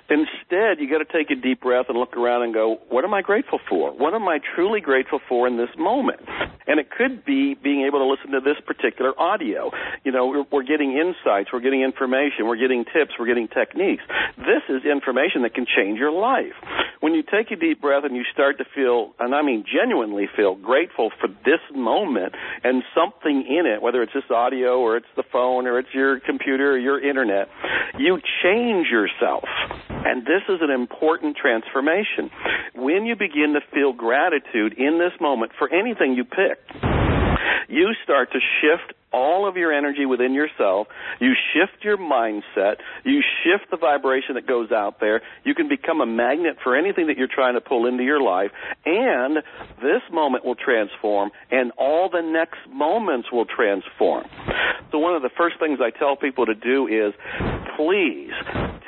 Instead, 0.09 0.81
you 0.81 0.88
got 0.88 1.04
to 1.04 1.11
take 1.12 1.31
a 1.31 1.35
deep 1.40 1.61
breath 1.61 1.87
and 1.88 1.99
look 1.99 2.16
around 2.16 2.43
and 2.43 2.54
go, 2.54 2.78
"What 2.88 3.04
am 3.04 3.12
I 3.12 3.23
grateful 3.23 3.61
for? 3.69 3.93
What 3.93 4.14
am 4.14 4.26
I 4.28 4.38
truly 4.54 4.81
grateful 4.81 5.21
for 5.28 5.47
in 5.47 5.57
this 5.57 5.71
moment?" 5.76 6.21
And 6.66 6.81
it 6.81 6.88
could 6.90 7.25
be 7.25 7.54
being 7.54 7.85
able 7.87 7.99
to 7.99 8.07
listen 8.07 8.33
to 8.33 8.40
this 8.40 8.57
particular 8.64 9.12
audio. 9.21 9.71
You 10.02 10.12
know, 10.12 10.26
we're, 10.28 10.45
we're 10.50 10.62
getting 10.62 10.97
insights, 10.97 11.50
we're 11.52 11.61
getting 11.61 11.83
information, 11.83 12.47
we're 12.47 12.57
getting 12.57 12.85
tips, 12.85 13.12
we're 13.19 13.26
getting 13.26 13.49
techniques. 13.49 14.02
This 14.38 14.64
is 14.71 14.85
information 14.85 15.43
that 15.43 15.54
can 15.54 15.66
change 15.66 15.99
your 15.99 16.12
life. 16.12 16.57
When 17.00 17.12
you 17.12 17.23
take 17.23 17.50
a 17.50 17.57
deep 17.57 17.83
breath 17.83 18.04
and 18.04 18.16
you 18.16 18.25
start 18.33 18.57
to 18.59 18.64
feel, 18.75 19.12
and 19.21 19.35
I 19.35 19.43
mean 19.43 19.64
genuinely 19.69 20.26
feel 20.35 20.54
grateful 20.54 21.11
for 21.21 21.28
this 21.28 21.61
moment 21.75 22.35
and 22.62 22.83
something 22.95 23.45
in 23.45 23.66
it, 23.66 23.83
whether 23.83 24.02
it's 24.02 24.14
this 24.14 24.31
audio 24.31 24.78
or 24.81 24.97
it's 24.97 25.12
the 25.16 25.25
phone 25.31 25.66
or 25.66 25.78
it's 25.78 25.93
your 25.93 26.13
your 26.14 26.21
computer 26.21 26.73
or 26.73 26.78
your 26.78 27.00
internet, 27.00 27.49
you 27.99 28.21
change 28.42 28.88
yourself. 28.88 29.44
And 29.88 30.23
this 30.23 30.42
is 30.49 30.61
an 30.61 30.71
important 30.71 31.37
transformation. 31.37 32.30
When 32.75 33.06
you 33.06 33.16
begin 33.16 33.54
to 33.54 33.61
feel 33.73 33.92
gratitude 33.92 34.75
in 34.78 34.99
this 34.99 35.18
moment 35.21 35.52
for 35.59 35.68
anything 35.73 36.14
you 36.14 36.25
pick, 36.25 36.59
you 37.69 37.93
start 38.03 38.33
to 38.33 38.39
shift 38.61 38.95
all 39.13 39.49
of 39.49 39.57
your 39.57 39.73
energy 39.73 40.07
within 40.07 40.35
yourself. 40.35 40.89
You 41.21 41.35
shift 41.53 41.85
your 41.85 41.97
mindset. 41.97 42.77
You 43.05 43.23
shift 43.45 43.71
the 43.71 43.77
vibration 43.77 44.35
that 44.35 44.47
goes 44.47 44.73
out 44.73 44.99
there. 44.99 45.23
You 45.45 45.55
can 45.55 45.69
become 45.69 46.01
a 46.01 46.07
magnet 46.07 46.57
for 46.63 46.77
anything 46.77 47.07
that 47.07 47.17
you're 47.17 47.29
trying 47.33 47.55
to 47.55 47.61
pull 47.61 47.87
into 47.87 48.03
your 48.03 48.21
life. 48.21 48.51
And 48.85 49.37
this 49.81 50.03
moment 50.13 50.45
will 50.45 50.57
transform 50.57 51.31
and 51.51 51.71
all 51.79 52.11
the 52.11 52.23
next 52.23 52.59
moments 52.69 53.31
will 53.31 53.47
transform. 53.47 54.25
So 54.91 54.99
one 54.99 55.15
of 55.15 55.23
the 55.23 55.31
first 55.37 55.61
things 55.61 55.79
I 55.81 55.97
tell 55.97 56.17
people 56.17 56.47
to 56.47 56.55
do 56.55 56.89
is 56.89 57.15
please 57.77 58.33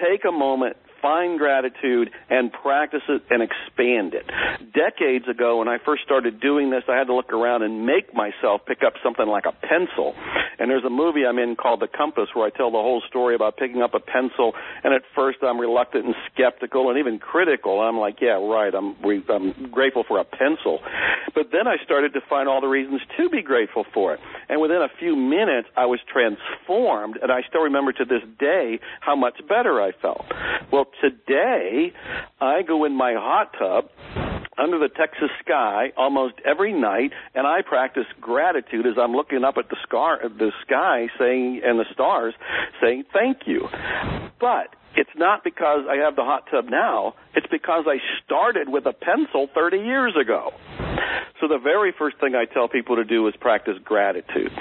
take 0.03 0.25
a 0.25 0.33
moment 0.33 0.77
find 1.01 1.39
gratitude 1.39 2.11
and 2.31 2.53
practice 2.53 3.03
it 3.09 3.23
and 3.31 3.43
expand 3.43 4.15
it. 4.15 4.27
Decades 4.73 5.29
ago, 5.29 5.59
when 5.59 5.69
I 5.69 5.79
first 5.85 6.03
started 6.05 6.41
doing 6.41 6.71
this, 6.71 6.85
I 6.89 6.97
had 6.97 7.07
to 7.09 7.15
look 7.15 7.33
around 7.33 7.63
and 7.63 7.87
make 7.87 8.15
myself 8.15 8.63
pick 8.67 8.83
up 8.87 8.95
something 9.03 9.27
like 9.27 9.45
a 9.47 9.53
pencil. 9.53 10.15
And 10.59 10.71
there's 10.71 10.85
a 10.85 10.91
movie 10.91 11.27
I'm 11.27 11.39
in 11.39 11.57
called 11.57 11.81
The 11.81 11.89
Compass 11.89 12.29
where 12.35 12.47
I 12.47 12.51
tell 12.51 12.71
the 12.71 12.79
whole 12.79 13.03
story 13.09 13.35
about 13.35 13.57
picking 13.57 13.83
up 13.83 13.95
a 13.95 14.01
pencil. 14.01 14.55
And 14.83 14.95
at 14.95 15.03
first, 15.15 15.39
I'm 15.43 15.59
reluctant 15.59 16.07
and 16.07 16.15
skeptical 16.33 16.91
and 16.91 16.99
even 16.99 17.19
critical. 17.19 17.81
I'm 17.81 17.99
like, 17.99 18.21
yeah, 18.21 18.41
right. 18.41 18.75
I'm 18.75 18.97
I'm 19.29 19.71
grateful 19.71 20.05
for 20.07 20.19
a 20.19 20.25
pencil. 20.25 20.81
But 21.35 21.49
then 21.53 21.67
I 21.67 21.77
started 21.85 22.15
to 22.15 22.21
find 22.29 22.49
all 22.49 22.61
the 22.61 22.69
reasons 22.69 23.01
to 23.19 23.29
be 23.29 23.43
grateful 23.43 23.85
for 23.93 24.15
it. 24.15 24.21
And 24.49 24.61
within 24.61 24.79
a 24.79 24.89
few 24.99 25.17
minutes, 25.17 25.69
I 25.77 25.87
was 25.87 26.01
transformed, 26.11 27.19
and 27.21 27.31
I 27.31 27.43
still 27.49 27.63
remember 27.63 27.93
to 27.93 28.05
this 28.05 28.23
day 28.39 28.81
how 29.01 29.17
much 29.17 29.35
better 29.49 29.81
I 29.81 29.93
felt. 30.01 30.25
Well, 30.73 30.87
today, 31.01 31.93
I 32.41 32.63
go 32.63 32.85
in 32.85 32.97
my 32.97 33.15
hot 33.17 33.53
tub 33.59 33.91
under 34.59 34.79
the 34.79 34.89
Texas 34.89 35.31
sky 35.45 35.93
almost 35.97 36.35
every 36.45 36.73
night, 36.73 37.13
and 37.35 37.47
I 37.47 37.63
practice 37.63 38.07
gratitude 38.21 38.87
as 38.87 38.95
I'm 39.01 39.13
looking 39.13 39.45
up 39.45 39.57
at 39.59 39.69
the, 39.69 39.77
scar, 39.83 40.21
the 40.23 40.51
sky 40.67 41.09
saying, 41.19 41.61
and 41.65 41.79
the 41.79 41.85
stars 41.93 42.35
saying, 42.81 43.05
thank 43.13 43.47
you. 43.47 43.69
But 44.41 44.75
it's 44.97 45.11
not 45.17 45.45
because 45.45 45.85
I 45.89 45.97
have 46.05 46.17
the 46.17 46.25
hot 46.25 46.45
tub 46.51 46.67
now. 46.71 47.15
It's 47.35 47.47
because 47.51 47.85
I 47.87 47.99
started 48.25 48.69
with 48.69 48.87
a 48.87 48.95
pencil 48.95 49.49
30 49.55 49.77
years 49.79 50.15
ago. 50.21 50.53
So 51.41 51.49
the 51.49 51.59
very 51.63 51.93
first 51.99 52.19
thing 52.19 52.35
I 52.35 52.47
tell 52.47 52.69
people 52.69 52.97
to 52.97 53.05
do 53.05 53.27
is 53.29 53.35
practice 53.39 53.75
gratitude. 53.85 54.53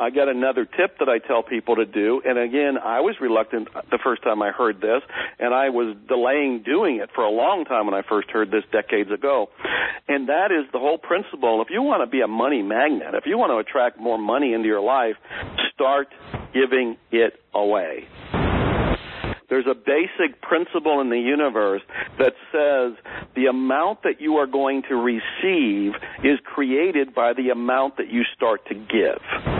I 0.00 0.10
got 0.10 0.28
another 0.28 0.64
tip 0.64 0.98
that 1.00 1.08
I 1.08 1.18
tell 1.18 1.42
people 1.42 1.76
to 1.76 1.84
do, 1.84 2.22
and 2.24 2.38
again, 2.38 2.78
I 2.78 3.00
was 3.00 3.16
reluctant 3.20 3.68
the 3.90 3.98
first 4.02 4.22
time 4.22 4.42
I 4.42 4.50
heard 4.50 4.80
this, 4.80 5.02
and 5.40 5.52
I 5.52 5.70
was 5.70 5.96
delaying 6.06 6.62
doing 6.62 6.96
it 6.96 7.10
for 7.14 7.24
a 7.24 7.30
long 7.30 7.64
time 7.64 7.86
when 7.86 7.94
I 7.94 8.02
first 8.08 8.30
heard 8.30 8.50
this 8.50 8.62
decades 8.70 9.10
ago. 9.10 9.48
And 10.06 10.28
that 10.28 10.52
is 10.52 10.70
the 10.72 10.78
whole 10.78 10.98
principle. 10.98 11.60
If 11.62 11.68
you 11.70 11.82
want 11.82 12.02
to 12.02 12.10
be 12.10 12.20
a 12.20 12.28
money 12.28 12.62
magnet, 12.62 13.14
if 13.14 13.24
you 13.26 13.38
want 13.38 13.50
to 13.50 13.58
attract 13.58 13.98
more 13.98 14.18
money 14.18 14.54
into 14.54 14.68
your 14.68 14.80
life, 14.80 15.16
start 15.74 16.08
giving 16.54 16.96
it 17.10 17.34
away. 17.52 18.06
There's 19.48 19.66
a 19.66 19.74
basic 19.74 20.42
principle 20.42 21.00
in 21.00 21.08
the 21.08 21.18
universe 21.18 21.80
that 22.18 22.34
says 22.52 23.02
the 23.34 23.46
amount 23.46 24.02
that 24.02 24.20
you 24.20 24.34
are 24.36 24.46
going 24.46 24.82
to 24.90 24.94
receive 24.94 25.92
is 26.22 26.38
created 26.44 27.14
by 27.14 27.32
the 27.32 27.48
amount 27.50 27.96
that 27.96 28.10
you 28.10 28.22
start 28.36 28.66
to 28.68 28.74
give. 28.74 29.57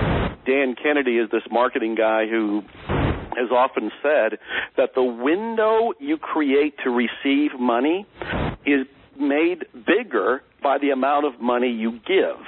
Dan 0.49 0.75
Kennedy 0.83 1.19
is 1.19 1.29
this 1.31 1.43
marketing 1.51 1.95
guy 1.95 2.27
who 2.27 2.63
has 2.89 3.51
often 3.53 3.91
said 4.03 4.39
that 4.79 4.95
the 4.95 5.03
window 5.03 5.93
you 6.01 6.17
create 6.17 6.75
to 6.85 6.91
receive 6.91 7.61
money 7.61 8.07
is 8.65 8.87
made 9.21 9.67
bigger 9.87 10.43
by 10.63 10.79
the 10.79 10.89
amount 10.89 11.27
of 11.27 11.39
money 11.39 11.69
you 11.69 11.93
give. 12.07 12.41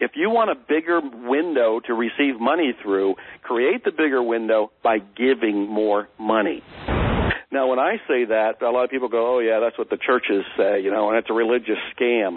If 0.00 0.12
you 0.16 0.30
want 0.30 0.50
a 0.50 0.56
bigger 0.56 1.00
window 1.00 1.80
to 1.86 1.94
receive 1.94 2.40
money 2.40 2.72
through, 2.82 3.14
create 3.42 3.84
the 3.84 3.92
bigger 3.92 4.20
window 4.20 4.72
by 4.82 4.98
giving 4.98 5.68
more 5.68 6.08
money. 6.18 6.64
Now, 7.50 7.66
when 7.68 7.78
I 7.78 7.96
say 8.06 8.26
that, 8.26 8.60
a 8.60 8.70
lot 8.70 8.84
of 8.84 8.90
people 8.90 9.08
go, 9.08 9.36
oh, 9.36 9.38
yeah, 9.38 9.58
that's 9.58 9.78
what 9.78 9.88
the 9.88 9.96
churches 9.96 10.44
say, 10.56 10.82
you 10.82 10.90
know, 10.90 11.08
and 11.08 11.16
it's 11.16 11.30
a 11.30 11.32
religious 11.32 11.78
scam. 11.96 12.36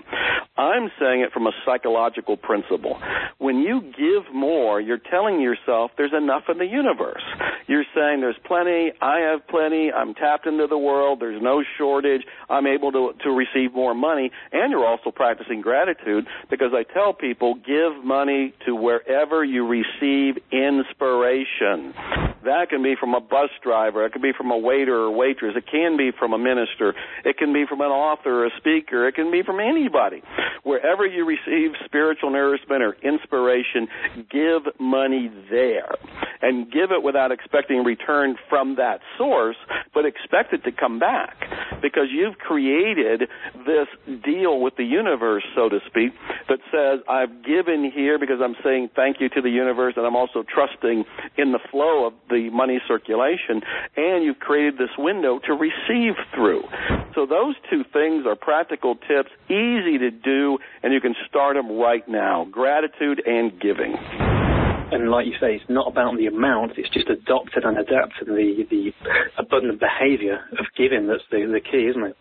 I'm 0.57 0.89
saying 0.99 1.21
it 1.21 1.33
from 1.33 1.47
a 1.47 1.51
psychological 1.65 2.37
principle. 2.37 2.97
When 3.37 3.59
you 3.59 3.81
give 3.81 4.33
more, 4.33 4.79
you're 4.79 4.99
telling 4.99 5.41
yourself 5.41 5.91
there's 5.97 6.13
enough 6.17 6.43
in 6.47 6.59
the 6.59 6.65
universe. 6.65 7.23
You're 7.67 7.83
saying 7.93 8.21
there's 8.21 8.39
plenty, 8.45 8.93
I 9.01 9.19
have 9.31 9.47
plenty, 9.47 9.91
I'm 9.91 10.13
tapped 10.13 10.47
into 10.47 10.67
the 10.67 10.77
world, 10.77 11.19
there's 11.19 11.41
no 11.41 11.61
shortage, 11.77 12.21
I'm 12.49 12.65
able 12.65 12.93
to, 12.93 13.11
to 13.23 13.31
receive 13.31 13.73
more 13.73 13.93
money, 13.93 14.31
and 14.53 14.71
you're 14.71 14.85
also 14.85 15.11
practicing 15.11 15.59
gratitude 15.59 16.25
because 16.49 16.71
I 16.73 16.83
tell 16.83 17.13
people 17.13 17.55
give 17.55 18.03
money 18.03 18.53
to 18.65 18.75
wherever 18.75 19.43
you 19.43 19.67
receive 19.67 20.41
inspiration. 20.53 21.93
That 22.43 22.69
can 22.69 22.81
be 22.83 22.95
from 22.99 23.13
a 23.13 23.19
bus 23.21 23.49
driver, 23.63 24.05
it 24.05 24.13
can 24.13 24.21
be 24.21 24.33
from 24.35 24.51
a 24.51 24.57
waiter 24.57 24.95
or 24.95 25.11
waitress. 25.11 25.53
It 25.55 25.65
can 25.69 25.97
be 25.97 26.11
from 26.17 26.33
a 26.33 26.37
minister. 26.37 26.93
It 27.23 27.37
can 27.37 27.53
be 27.53 27.65
from 27.67 27.81
an 27.81 27.87
author, 27.91 28.45
a 28.45 28.49
speaker. 28.57 29.07
It 29.07 29.15
can 29.15 29.31
be 29.31 29.43
from 29.43 29.59
anybody. 29.59 30.21
Wherever 30.63 31.05
you 31.05 31.25
receive 31.25 31.71
spiritual 31.85 32.31
nourishment 32.31 32.81
or 32.81 32.95
inspiration, 33.03 33.87
give 34.29 34.63
money 34.79 35.31
there. 35.49 35.95
and 36.41 36.71
give 36.71 36.91
it 36.91 37.03
without 37.03 37.31
expecting 37.31 37.83
return 37.83 38.35
from 38.49 38.75
that 38.75 38.99
source, 39.17 39.55
but 39.93 40.05
expect 40.05 40.53
it 40.53 40.63
to 40.63 40.71
come 40.71 40.99
back 40.99 41.35
because 41.81 42.07
you've 42.11 42.37
created 42.37 43.29
this 43.65 43.87
deal 44.23 44.59
with 44.59 44.75
the 44.75 44.83
universe, 44.83 45.43
so 45.55 45.69
to 45.69 45.79
speak, 45.87 46.11
that 46.49 46.59
says, 46.71 47.03
I've 47.07 47.43
given 47.45 47.91
here 47.93 48.17
because 48.19 48.39
I'm 48.43 48.55
saying 48.63 48.89
thank 48.95 49.17
you 49.19 49.29
to 49.29 49.41
the 49.41 49.49
universe 49.49 49.93
and 49.97 50.05
I'm 50.05 50.15
also 50.15 50.43
trusting 50.43 51.05
in 51.37 51.51
the 51.51 51.59
flow 51.69 52.07
of 52.07 52.13
the 52.31 52.49
money 52.51 52.79
circulation 52.87 53.61
and 53.95 54.23
you've 54.23 54.39
created 54.39 54.77
this 54.77 54.89
window 54.97 55.39
to 55.45 55.53
receive 55.53 56.15
through. 56.33 56.63
So 57.13 57.25
those 57.25 57.55
two 57.69 57.83
things 57.83 58.25
are 58.25 58.35
practical 58.35 58.95
tips, 58.95 59.29
easy 59.45 59.97
to 59.99 60.11
do, 60.11 60.57
and 60.81 60.93
you 60.93 61.01
can 61.01 61.15
start 61.27 61.55
them 61.55 61.77
right 61.77 62.07
now. 62.07 62.45
Gratitude 62.45 63.21
and 63.25 63.59
giving 63.59 64.40
and 64.91 65.09
like 65.09 65.25
you 65.25 65.33
say, 65.39 65.55
it's 65.55 65.69
not 65.69 65.87
about 65.87 66.17
the 66.17 66.27
amount. 66.27 66.73
It's 66.77 66.89
just 66.89 67.09
adopted 67.09 67.63
and 67.63 67.77
adapted 67.77 68.27
the 68.27 68.65
the 68.69 68.91
abundant 69.37 69.79
behaviour 69.79 70.43
of 70.59 70.65
giving 70.77 71.07
that's 71.07 71.23
the 71.31 71.47
the 71.47 71.61
key, 71.61 71.87
isn't 71.89 72.03
it? 72.03 72.15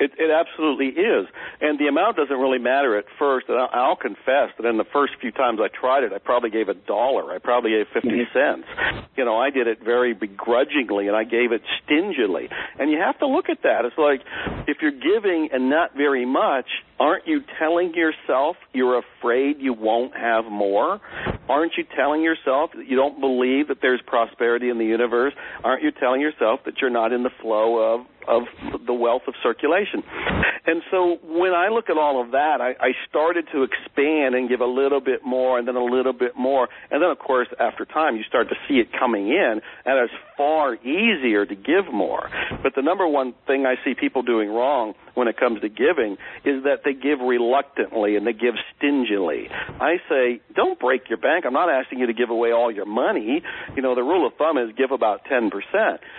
It, 0.00 0.12
it 0.18 0.30
absolutely 0.30 0.88
is, 1.00 1.26
and 1.60 1.78
the 1.78 1.88
amount 1.88 2.16
doesn't 2.16 2.36
really 2.36 2.58
matter 2.58 2.96
at 2.98 3.04
first. 3.18 3.48
And 3.48 3.58
I'll, 3.58 3.70
I'll 3.72 3.96
confess 3.96 4.52
that 4.56 4.66
in 4.68 4.76
the 4.76 4.88
first 4.92 5.14
few 5.20 5.32
times 5.32 5.60
I 5.62 5.68
tried 5.68 6.04
it, 6.04 6.12
I 6.12 6.18
probably 6.18 6.50
gave 6.50 6.68
a 6.68 6.74
dollar. 6.74 7.32
I 7.32 7.38
probably 7.38 7.70
gave 7.70 7.86
50 7.92 8.08
mm-hmm. 8.08 8.32
cents. 8.32 9.08
You 9.16 9.24
know, 9.24 9.36
I 9.36 9.50
did 9.50 9.66
it 9.66 9.78
very 9.84 10.14
begrudgingly, 10.14 11.08
and 11.08 11.16
I 11.16 11.24
gave 11.24 11.52
it 11.52 11.62
stingily. 11.84 12.48
And 12.78 12.90
you 12.90 12.98
have 12.98 13.18
to 13.20 13.26
look 13.26 13.48
at 13.48 13.62
that. 13.62 13.84
It's 13.84 13.98
like 13.98 14.20
if 14.68 14.78
you're 14.80 14.92
giving 14.92 15.48
and 15.52 15.70
not 15.70 15.96
very 15.96 16.26
much, 16.26 16.66
aren't 16.98 17.26
you 17.26 17.40
telling 17.58 17.94
yourself 17.94 18.56
you're 18.72 19.00
afraid 19.00 19.56
you 19.58 19.72
won't 19.72 20.16
have 20.16 20.44
more? 20.44 21.00
Aren't 21.50 21.72
you 21.76 21.84
telling 21.96 22.22
yourself 22.22 22.70
that 22.76 22.86
you 22.86 22.94
don't 22.94 23.18
believe 23.18 23.68
that 23.68 23.78
there's 23.82 24.00
prosperity 24.06 24.70
in 24.70 24.78
the 24.78 24.84
universe? 24.84 25.34
Aren't 25.64 25.82
you 25.82 25.90
telling 25.90 26.20
yourself 26.20 26.60
that 26.64 26.80
you're 26.80 26.90
not 26.90 27.12
in 27.12 27.24
the 27.24 27.30
flow 27.42 27.94
of 27.94 28.06
of 28.28 28.42
the 28.86 28.94
wealth 28.94 29.22
of 29.26 29.34
circulation. 29.42 30.02
And 30.66 30.82
so 30.90 31.18
when 31.24 31.52
I 31.52 31.68
look 31.68 31.88
at 31.88 31.96
all 31.96 32.22
of 32.22 32.32
that, 32.32 32.60
I, 32.60 32.70
I 32.80 32.92
started 33.08 33.46
to 33.52 33.62
expand 33.62 34.34
and 34.34 34.48
give 34.48 34.60
a 34.60 34.66
little 34.66 35.00
bit 35.00 35.24
more 35.24 35.58
and 35.58 35.66
then 35.66 35.76
a 35.76 35.84
little 35.84 36.12
bit 36.12 36.36
more. 36.36 36.68
And 36.90 37.02
then, 37.02 37.10
of 37.10 37.18
course, 37.18 37.48
after 37.58 37.84
time, 37.84 38.16
you 38.16 38.22
start 38.24 38.48
to 38.50 38.56
see 38.68 38.74
it 38.74 38.88
coming 38.92 39.28
in, 39.28 39.60
and 39.84 39.98
it's 39.98 40.12
far 40.36 40.74
easier 40.76 41.46
to 41.46 41.54
give 41.54 41.92
more. 41.92 42.28
But 42.62 42.74
the 42.74 42.82
number 42.82 43.06
one 43.06 43.34
thing 43.46 43.66
I 43.66 43.76
see 43.84 43.94
people 43.94 44.22
doing 44.22 44.50
wrong 44.50 44.94
when 45.14 45.28
it 45.28 45.36
comes 45.36 45.60
to 45.60 45.68
giving 45.68 46.16
is 46.44 46.64
that 46.64 46.80
they 46.84 46.92
give 46.92 47.20
reluctantly 47.20 48.16
and 48.16 48.26
they 48.26 48.32
give 48.32 48.54
stingily. 48.76 49.48
I 49.50 49.96
say, 50.08 50.40
don't 50.54 50.78
break 50.78 51.08
your 51.08 51.18
bank. 51.18 51.44
I'm 51.46 51.52
not 51.52 51.68
asking 51.68 51.98
you 51.98 52.06
to 52.06 52.14
give 52.14 52.30
away 52.30 52.52
all 52.52 52.70
your 52.70 52.86
money. 52.86 53.42
You 53.74 53.82
know, 53.82 53.94
the 53.94 54.02
rule 54.02 54.26
of 54.26 54.34
thumb 54.34 54.58
is 54.58 54.74
give 54.76 54.92
about 54.92 55.24
10%. 55.24 55.50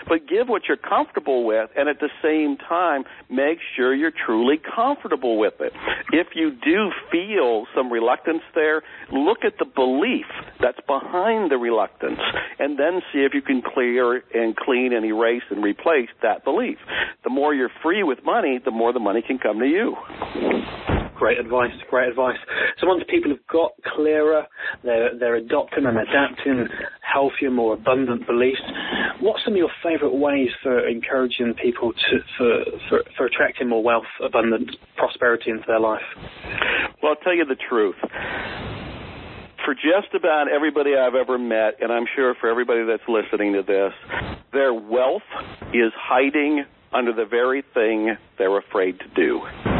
But 0.08 0.28
give 0.28 0.50
what 0.50 0.64
you're 0.68 0.78
comfortable 0.78 1.46
with 1.46 1.70
and 1.76 1.90
at 1.92 2.00
the 2.00 2.10
same 2.24 2.58
time, 2.58 3.04
make 3.30 3.60
sure 3.76 3.94
you're 3.94 4.14
truly 4.26 4.58
comfortable 4.58 5.38
with 5.38 5.56
it. 5.60 5.74
If 6.14 6.28
you 6.36 6.52
do 6.52 6.92
feel 7.12 7.66
some 7.76 7.92
reluctance 7.92 8.44
there, 8.56 8.82
look 9.12 9.40
at 9.46 9.54
the 9.60 9.66
belief 9.66 10.26
that's 10.62 10.80
behind 10.88 11.52
the 11.52 11.58
reluctance 11.58 12.20
and 12.60 12.80
then 12.80 13.02
see 13.12 13.20
if 13.20 13.34
you 13.34 13.42
can 13.42 13.62
clear 13.62 14.24
and 14.34 14.56
clean 14.56 14.94
and 14.94 15.06
erase 15.06 15.44
and 15.50 15.64
replace 15.64 16.10
that 16.24 16.44
belief. 16.46 16.78
The 17.24 17.30
more 17.30 17.54
you're 17.54 17.72
free 17.84 18.04
with 18.04 18.20
money, 18.24 18.60
the 18.64 18.72
more 18.72 18.94
the 18.94 19.00
money 19.00 19.22
can 19.22 19.38
come 19.38 19.60
to 19.60 19.68
you. 19.68 21.01
Great 21.22 21.38
advice, 21.38 21.70
great 21.88 22.10
advice. 22.10 22.38
So 22.80 22.88
once 22.88 23.04
people 23.08 23.30
have 23.30 23.46
got 23.46 23.74
clearer, 23.96 24.42
they're, 24.84 25.12
they're 25.20 25.36
adopting 25.36 25.86
and 25.86 25.96
adapting 25.96 26.66
healthier, 27.02 27.52
more 27.52 27.76
abundant 27.76 28.26
beliefs, 28.26 28.60
what 29.20 29.40
some 29.46 29.54
of 29.54 29.58
your 29.58 29.70
favourite 29.84 30.16
ways 30.16 30.50
for 30.64 30.88
encouraging 30.88 31.54
people 31.62 31.94
to, 31.94 32.18
for, 32.40 32.64
for, 32.90 33.04
for 33.16 33.26
attracting 33.28 33.70
more 33.70 33.84
wealth, 33.84 34.10
abundance, 34.26 34.72
prosperity 34.98 35.52
into 35.52 35.64
their 35.68 35.80
life? 35.80 36.02
Well, 37.04 37.12
I'll 37.12 37.24
tell 37.24 37.36
you 37.36 37.46
the 37.46 37.62
truth 37.70 37.98
for 39.64 39.76
just 39.76 40.16
about 40.16 40.48
everybody 40.52 40.96
I've 40.96 41.14
ever 41.14 41.38
met, 41.38 41.76
and 41.82 41.92
I'm 41.92 42.06
sure 42.16 42.34
for 42.42 42.50
everybody 42.50 42.84
that's 42.84 43.08
listening 43.08 43.54
to 43.54 43.62
this, 43.62 43.94
their 44.54 44.74
wealth 44.74 45.22
is 45.72 45.92
hiding 45.96 46.66
under 46.92 47.14
the 47.14 47.26
very 47.26 47.64
thing 47.76 48.18
they're 48.40 48.58
afraid 48.58 48.98
to 49.02 49.08
do 49.16 49.71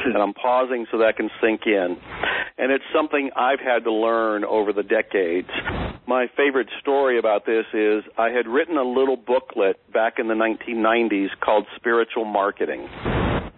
and 0.04 0.16
I'm 0.16 0.34
pausing 0.34 0.86
so 0.90 0.98
that 0.98 1.16
can 1.16 1.30
sink 1.40 1.62
in. 1.66 1.96
And 2.58 2.70
it's 2.70 2.84
something 2.94 3.30
I've 3.36 3.60
had 3.60 3.84
to 3.84 3.92
learn 3.92 4.44
over 4.44 4.72
the 4.72 4.82
decades. 4.82 5.48
My 6.06 6.26
favorite 6.36 6.68
story 6.80 7.18
about 7.18 7.46
this 7.46 7.64
is 7.72 8.04
I 8.18 8.30
had 8.30 8.46
written 8.46 8.76
a 8.76 8.84
little 8.84 9.16
booklet 9.16 9.80
back 9.92 10.14
in 10.18 10.28
the 10.28 10.34
1990s 10.34 11.28
called 11.40 11.66
Spiritual 11.76 12.24
Marketing 12.24 12.88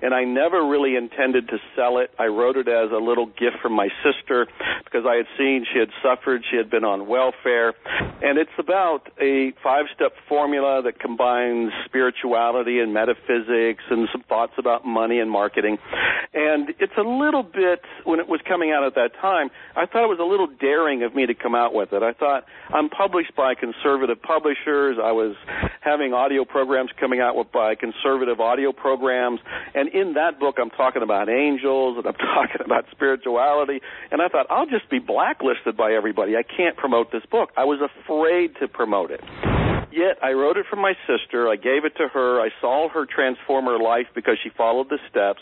and 0.04 0.12
I 0.12 0.24
never 0.24 0.68
really 0.68 0.96
intended 0.96 1.48
to 1.48 1.56
sell 1.74 1.96
it. 1.96 2.10
I 2.18 2.26
wrote 2.26 2.58
it 2.58 2.68
as 2.68 2.92
a 2.92 3.00
little 3.00 3.24
gift 3.24 3.56
from 3.62 3.72
my 3.72 3.88
sister 4.04 4.46
because 4.84 5.06
I 5.08 5.16
had 5.16 5.24
seen 5.38 5.64
she 5.72 5.78
had 5.78 5.88
suffered, 6.02 6.44
she 6.50 6.58
had 6.58 6.68
been 6.68 6.84
on 6.84 7.08
welfare, 7.08 7.72
and 8.20 8.36
it's 8.36 8.52
about 8.58 9.08
a 9.18 9.54
five-step 9.62 10.12
formula 10.28 10.82
that 10.82 11.00
combines 11.00 11.72
spirituality 11.86 12.80
and 12.80 12.92
metaphysics 12.92 13.82
and 13.88 14.06
some 14.12 14.22
thoughts 14.28 14.52
about 14.58 14.84
money 14.84 15.20
and 15.20 15.30
marketing. 15.30 15.78
And 16.34 16.74
it's 16.80 16.98
a 16.98 17.08
little 17.08 17.42
bit 17.42 17.80
when 18.04 18.20
it 18.20 18.28
was 18.28 18.40
coming 18.46 18.72
out 18.72 18.84
at 18.84 18.96
that 18.96 19.12
time, 19.22 19.48
I 19.74 19.86
thought 19.86 20.04
it 20.04 20.12
was 20.12 20.20
a 20.20 20.28
little 20.28 20.48
daring 20.48 21.02
of 21.02 21.14
me 21.14 21.24
to 21.26 21.34
come 21.34 21.54
out 21.54 21.72
with 21.72 21.94
it. 21.94 22.02
I 22.02 22.12
thought 22.12 22.44
I'm 22.68 22.90
published 22.90 23.34
by 23.36 23.54
conservative 23.54 24.20
publishers. 24.20 24.98
I 25.02 25.12
was 25.12 25.34
having 25.80 26.12
audio 26.12 26.44
programs 26.44 26.90
coming 27.00 27.20
out 27.20 27.36
with 27.36 27.50
by 27.52 27.74
conservative 27.74 28.40
audio 28.40 28.72
programs 28.72 29.40
and 29.74 29.93
in 29.94 30.14
that 30.14 30.40
book, 30.40 30.56
I'm 30.60 30.70
talking 30.70 31.02
about 31.02 31.28
angels 31.28 31.96
and 31.96 32.06
I'm 32.06 32.14
talking 32.34 32.60
about 32.64 32.84
spirituality. 32.90 33.80
And 34.10 34.20
I 34.20 34.28
thought, 34.28 34.46
I'll 34.50 34.66
just 34.66 34.90
be 34.90 34.98
blacklisted 34.98 35.76
by 35.76 35.92
everybody. 35.92 36.36
I 36.36 36.42
can't 36.42 36.76
promote 36.76 37.12
this 37.12 37.22
book. 37.30 37.50
I 37.56 37.64
was 37.64 37.80
afraid 37.80 38.56
to 38.60 38.68
promote 38.68 39.10
it. 39.10 39.22
Yet 39.92 40.18
I 40.20 40.32
wrote 40.32 40.56
it 40.56 40.66
for 40.68 40.74
my 40.74 40.94
sister. 41.06 41.48
I 41.48 41.54
gave 41.54 41.84
it 41.84 41.94
to 41.98 42.08
her. 42.08 42.40
I 42.40 42.48
saw 42.60 42.88
her 42.88 43.06
transform 43.06 43.66
her 43.66 43.78
life 43.78 44.06
because 44.12 44.36
she 44.42 44.50
followed 44.50 44.88
the 44.90 44.98
steps. 45.08 45.38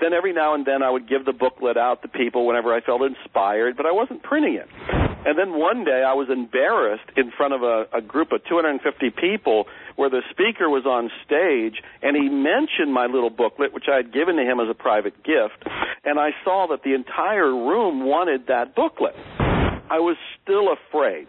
Then 0.00 0.12
every 0.12 0.32
now 0.32 0.54
and 0.54 0.66
then 0.66 0.82
I 0.82 0.90
would 0.90 1.08
give 1.08 1.24
the 1.24 1.32
booklet 1.32 1.76
out 1.76 2.02
to 2.02 2.08
people 2.08 2.44
whenever 2.44 2.74
I 2.74 2.80
felt 2.80 3.02
inspired, 3.02 3.76
but 3.76 3.86
I 3.86 3.92
wasn't 3.92 4.24
printing 4.24 4.54
it. 4.54 5.11
And 5.24 5.38
then 5.38 5.58
one 5.58 5.84
day 5.84 6.02
I 6.06 6.14
was 6.14 6.28
embarrassed 6.30 7.08
in 7.16 7.30
front 7.30 7.54
of 7.54 7.62
a, 7.62 7.86
a 7.96 8.00
group 8.00 8.32
of 8.32 8.44
250 8.48 9.10
people 9.10 9.66
where 9.94 10.10
the 10.10 10.22
speaker 10.30 10.68
was 10.68 10.84
on 10.84 11.10
stage 11.24 11.80
and 12.02 12.16
he 12.16 12.28
mentioned 12.28 12.92
my 12.92 13.06
little 13.06 13.30
booklet, 13.30 13.72
which 13.72 13.86
I 13.92 13.96
had 13.96 14.12
given 14.12 14.36
to 14.36 14.42
him 14.42 14.58
as 14.58 14.68
a 14.68 14.74
private 14.74 15.14
gift, 15.22 15.62
and 16.04 16.18
I 16.18 16.30
saw 16.44 16.66
that 16.70 16.82
the 16.82 16.94
entire 16.94 17.50
room 17.50 18.04
wanted 18.04 18.48
that 18.48 18.74
booklet. 18.74 19.14
I 19.38 19.98
was 20.00 20.16
still 20.42 20.72
afraid. 20.72 21.28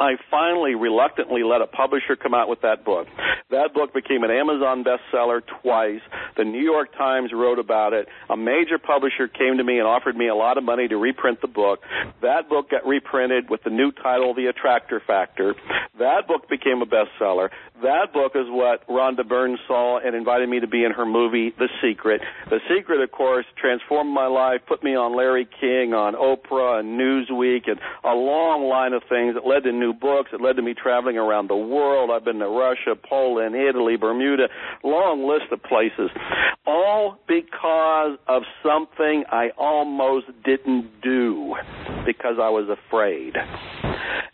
I 0.00 0.16
finally 0.30 0.74
reluctantly 0.74 1.42
let 1.42 1.60
a 1.60 1.66
publisher 1.66 2.16
come 2.16 2.32
out 2.32 2.48
with 2.48 2.62
that 2.62 2.86
book. 2.86 3.06
That 3.50 3.74
book 3.74 3.92
became 3.92 4.24
an 4.24 4.30
Amazon 4.30 4.82
bestseller 4.82 5.42
twice. 5.60 6.00
The 6.38 6.44
New 6.44 6.62
York 6.62 6.96
Times 6.96 7.32
wrote 7.34 7.58
about 7.58 7.92
it. 7.92 8.08
A 8.30 8.36
major 8.36 8.78
publisher 8.78 9.28
came 9.28 9.58
to 9.58 9.64
me 9.64 9.78
and 9.78 9.86
offered 9.86 10.16
me 10.16 10.28
a 10.28 10.34
lot 10.34 10.56
of 10.56 10.64
money 10.64 10.88
to 10.88 10.96
reprint 10.96 11.42
the 11.42 11.48
book. 11.48 11.80
That 12.22 12.48
book 12.48 12.70
got 12.70 12.86
reprinted 12.86 13.50
with 13.50 13.62
the 13.62 13.68
new 13.68 13.92
title, 13.92 14.32
The 14.34 14.46
Attractor 14.46 15.02
Factor. 15.06 15.54
That 15.98 16.26
book 16.26 16.48
became 16.48 16.80
a 16.80 16.86
bestseller. 16.86 17.50
That 17.82 18.12
book 18.12 18.32
is 18.34 18.44
what 18.48 18.86
Rhonda 18.88 19.26
Byrne 19.26 19.56
saw 19.66 19.98
and 19.98 20.14
invited 20.14 20.50
me 20.50 20.60
to 20.60 20.66
be 20.66 20.84
in 20.84 20.92
her 20.92 21.06
movie, 21.06 21.54
The 21.58 21.68
Secret. 21.82 22.20
The 22.50 22.60
Secret, 22.68 23.00
of 23.00 23.10
course, 23.10 23.46
transformed 23.56 24.12
my 24.12 24.26
life, 24.26 24.60
put 24.68 24.84
me 24.84 24.94
on 24.94 25.16
Larry 25.16 25.48
King, 25.60 25.94
on 25.94 26.12
Oprah, 26.14 26.80
and 26.80 27.00
Newsweek, 27.00 27.70
and 27.70 27.80
a 28.04 28.12
long 28.12 28.68
line 28.68 28.92
of 28.92 29.02
things 29.08 29.34
that 29.34 29.46
led 29.46 29.64
to 29.64 29.72
new 29.72 29.94
books. 29.94 30.30
It 30.32 30.42
led 30.42 30.56
to 30.56 30.62
me 30.62 30.74
traveling 30.74 31.16
around 31.16 31.48
the 31.48 31.56
world. 31.56 32.10
I've 32.12 32.24
been 32.24 32.40
to 32.40 32.48
Russia, 32.48 32.96
Poland, 33.02 33.54
Italy, 33.54 33.96
Bermuda, 33.96 34.48
long 34.84 35.26
list 35.26 35.50
of 35.50 35.62
places. 35.62 36.10
All 36.66 37.18
because 37.26 38.18
of 38.28 38.42
something 38.62 39.24
I 39.30 39.50
almost 39.56 40.26
didn't 40.44 41.00
do 41.02 41.56
because 42.04 42.36
I 42.38 42.50
was 42.50 42.68
afraid. 42.68 43.36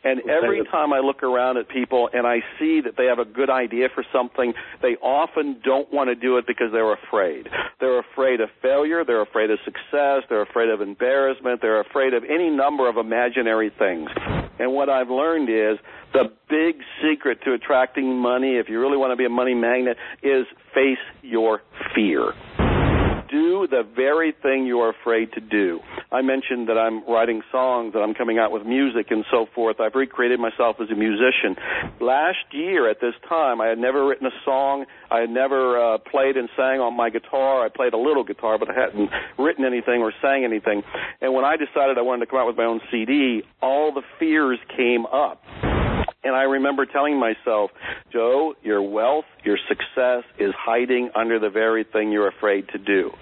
And 0.07 0.21
every 0.31 0.65
time 0.71 0.93
I 0.93 1.01
look 1.01 1.25
around 1.25 1.57
at 1.57 1.69
people 1.69 2.09
and 2.13 2.29
I 2.29 2.39
see 2.61 2.81
that 2.81 2.97
they 2.97 3.07
have 3.07 3.19
a 3.19 3.25
good 3.25 3.51
idea 3.51 3.89
for 3.93 4.05
something, 4.13 4.55
they 4.81 4.95
often 5.03 5.61
don't 5.65 5.93
want 5.93 6.11
to 6.11 6.15
do 6.15 6.37
it 6.37 6.47
because 6.47 6.69
they're 6.71 6.93
afraid. 6.93 7.49
They're 7.81 7.99
afraid 7.99 8.41
of 8.41 8.49
failure, 8.63 9.05
they're 9.05 9.23
afraid 9.23 9.51
of 9.51 9.59
success, 9.65 10.23
they're 10.29 10.43
afraid 10.43 10.69
of 10.69 10.81
embarrassment, 10.81 11.61
they're 11.61 11.81
afraid 11.81 12.15
of 12.15 12.23
any 12.23 12.51
number 12.51 12.89
of 12.89 12.97
imaginary 12.97 13.73
things. 13.77 14.09
And 14.61 14.73
what 14.73 14.89
I've 14.89 15.11
learned 15.11 15.49
is 15.49 15.79
the 16.13 16.31
big 16.49 16.77
secret 17.03 17.39
to 17.45 17.53
attracting 17.55 18.17
money, 18.17 18.59
if 18.59 18.69
you 18.69 18.81
really 18.81 18.97
want 18.97 19.11
to 19.11 19.17
be 19.17 19.27
a 19.27 19.29
money 19.29 19.55
magnet, 19.55 19.97
is 20.23 20.47
face 20.73 21.03
your 21.23 21.63
fear 21.97 22.33
do 23.29 23.67
the 23.67 23.83
very 23.95 24.33
thing 24.43 24.67
you're 24.67 24.91
afraid 24.91 25.33
to 25.33 25.41
do. 25.41 25.81
I 26.13 26.23
mentioned 26.23 26.69
that 26.69 26.79
I'm 26.79 27.05
writing 27.09 27.43
songs, 27.51 27.93
that 27.93 28.01
I'm 28.01 28.15
coming 28.15 28.39
out 28.39 28.53
with 28.53 28.65
music 28.65 29.07
and 29.11 29.25
so 29.31 29.47
forth. 29.55 29.81
I've 29.81 29.95
recreated 29.95 30.41
myself 30.41 30.77
as 30.81 30.91
a 30.91 30.95
musician. 30.95 31.57
Last 32.01 32.47
year 32.53 32.89
at 32.91 33.01
this 33.01 33.15
time, 33.29 33.61
I 33.61 33.67
had 33.67 33.79
never 33.79 34.07
written 34.07 34.27
a 34.27 34.37
song. 34.45 34.87
I 35.11 35.21
had 35.21 35.31
never 35.31 35.79
uh, 35.79 35.99
played 35.99 36.37
and 36.37 36.49
sang 36.57 36.81
on 36.81 36.97
my 36.97 37.11
guitar. 37.11 37.65
I 37.65 37.69
played 37.69 37.93
a 37.93 37.99
little 37.99 38.25
guitar, 38.25 38.59
but 38.59 38.71
I 38.71 38.75
hadn't 38.75 39.11
written 39.39 39.65
anything 39.65 40.03
or 40.03 40.13
sang 40.23 40.45
anything. 40.45 40.83
And 41.21 41.35
when 41.35 41.45
I 41.45 41.57
decided 41.57 41.99
I 41.99 42.03
wanted 42.03 42.27
to 42.27 42.31
come 42.31 42.41
out 42.41 42.47
with 42.47 42.57
my 42.57 42.65
own 42.65 42.81
CD, 42.91 43.43
all 43.63 43.93
the 43.93 44.03
fears 44.19 44.59
came 44.77 45.07
up. 45.07 45.43
And 46.25 46.35
I 46.35 46.43
remember 46.43 46.87
telling 46.87 47.21
myself, 47.21 47.71
Joe, 48.13 48.55
your 48.63 48.83
wealth, 48.83 49.27
your 49.45 49.59
success 49.69 50.25
is 50.41 50.53
hiding 50.59 51.11
under 51.15 51.39
the 51.39 51.51
very 51.51 51.85
thing 51.85 52.11
you're 52.11 52.27
afraid 52.27 52.69
to 52.73 52.79
do. 52.79 53.13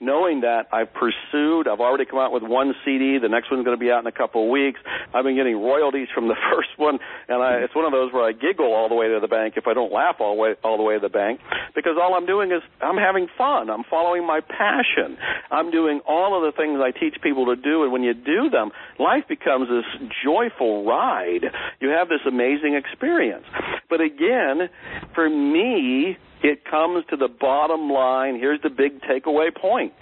Knowing 0.00 0.40
that, 0.40 0.68
I've 0.72 0.88
pursued, 0.94 1.68
I've 1.68 1.80
already 1.80 2.06
come 2.06 2.20
out 2.20 2.32
with 2.32 2.42
one 2.42 2.72
CD, 2.84 3.18
the 3.20 3.28
next 3.28 3.50
one's 3.50 3.64
going 3.64 3.76
to 3.76 3.80
be 3.80 3.90
out 3.90 4.00
in 4.00 4.06
a 4.06 4.12
couple 4.12 4.44
of 4.44 4.50
weeks. 4.50 4.80
I've 5.12 5.24
been 5.24 5.36
getting 5.36 5.60
royalties 5.60 6.08
from 6.14 6.28
the 6.28 6.36
first 6.54 6.70
one, 6.76 6.98
and 7.28 7.42
I, 7.42 7.66
it's 7.66 7.74
one 7.74 7.84
of 7.84 7.92
those 7.92 8.12
where 8.12 8.24
I 8.24 8.32
giggle 8.32 8.72
all 8.72 8.88
the 8.88 8.94
way 8.94 9.08
to 9.08 9.18
the 9.20 9.28
bank 9.28 9.54
if 9.56 9.66
I 9.66 9.74
don't 9.74 9.92
laugh 9.92 10.16
all 10.20 10.34
the 10.34 10.40
way, 10.40 10.54
all 10.64 10.78
the 10.78 10.84
way 10.84 10.94
to 10.94 11.00
the 11.00 11.12
bank, 11.12 11.40
because 11.74 12.00
all 12.00 12.14
I'm 12.14 12.26
doing 12.26 12.50
is 12.52 12.62
I'm 12.80 12.96
having 12.96 13.26
fun. 13.36 13.68
I'm 13.68 13.84
following 13.90 14.26
my 14.26 14.40
passion. 14.40 15.18
I'm 15.50 15.70
doing 15.70 16.00
all 16.06 16.32
of 16.32 16.46
the 16.46 16.56
things 16.56 16.80
I 16.80 16.96
teach 16.96 17.20
people 17.20 17.46
to 17.46 17.56
do, 17.56 17.82
and 17.82 17.92
when 17.92 18.02
you 18.02 18.14
do 18.14 18.48
them, 18.48 18.70
life 18.98 19.28
becomes 19.28 19.68
this 19.68 20.08
joyful 20.24 20.86
ride. 20.86 21.44
You 21.80 21.90
have 21.90 22.08
this 22.08 22.24
amazing 22.24 22.37
experience. 22.40 23.44
But 23.88 24.00
again, 24.00 24.68
for 25.14 25.28
me, 25.28 26.16
it 26.42 26.64
comes 26.64 27.04
to 27.10 27.16
the 27.16 27.28
bottom 27.28 27.90
line. 27.90 28.36
Here's 28.36 28.60
the 28.62 28.70
big 28.70 29.00
takeaway 29.02 29.54
point. 29.54 29.92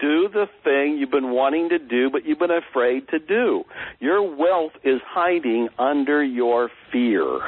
Do 0.00 0.28
the 0.28 0.46
thing 0.62 0.98
you've 0.98 1.10
been 1.10 1.30
wanting 1.30 1.70
to 1.70 1.78
do, 1.78 2.10
but 2.10 2.26
you've 2.26 2.38
been 2.38 2.50
afraid 2.50 3.08
to 3.08 3.18
do. 3.18 3.64
Your 3.98 4.22
wealth 4.22 4.72
is 4.84 5.00
hiding 5.06 5.68
under 5.78 6.22
your 6.22 6.70
fear. 6.92 7.40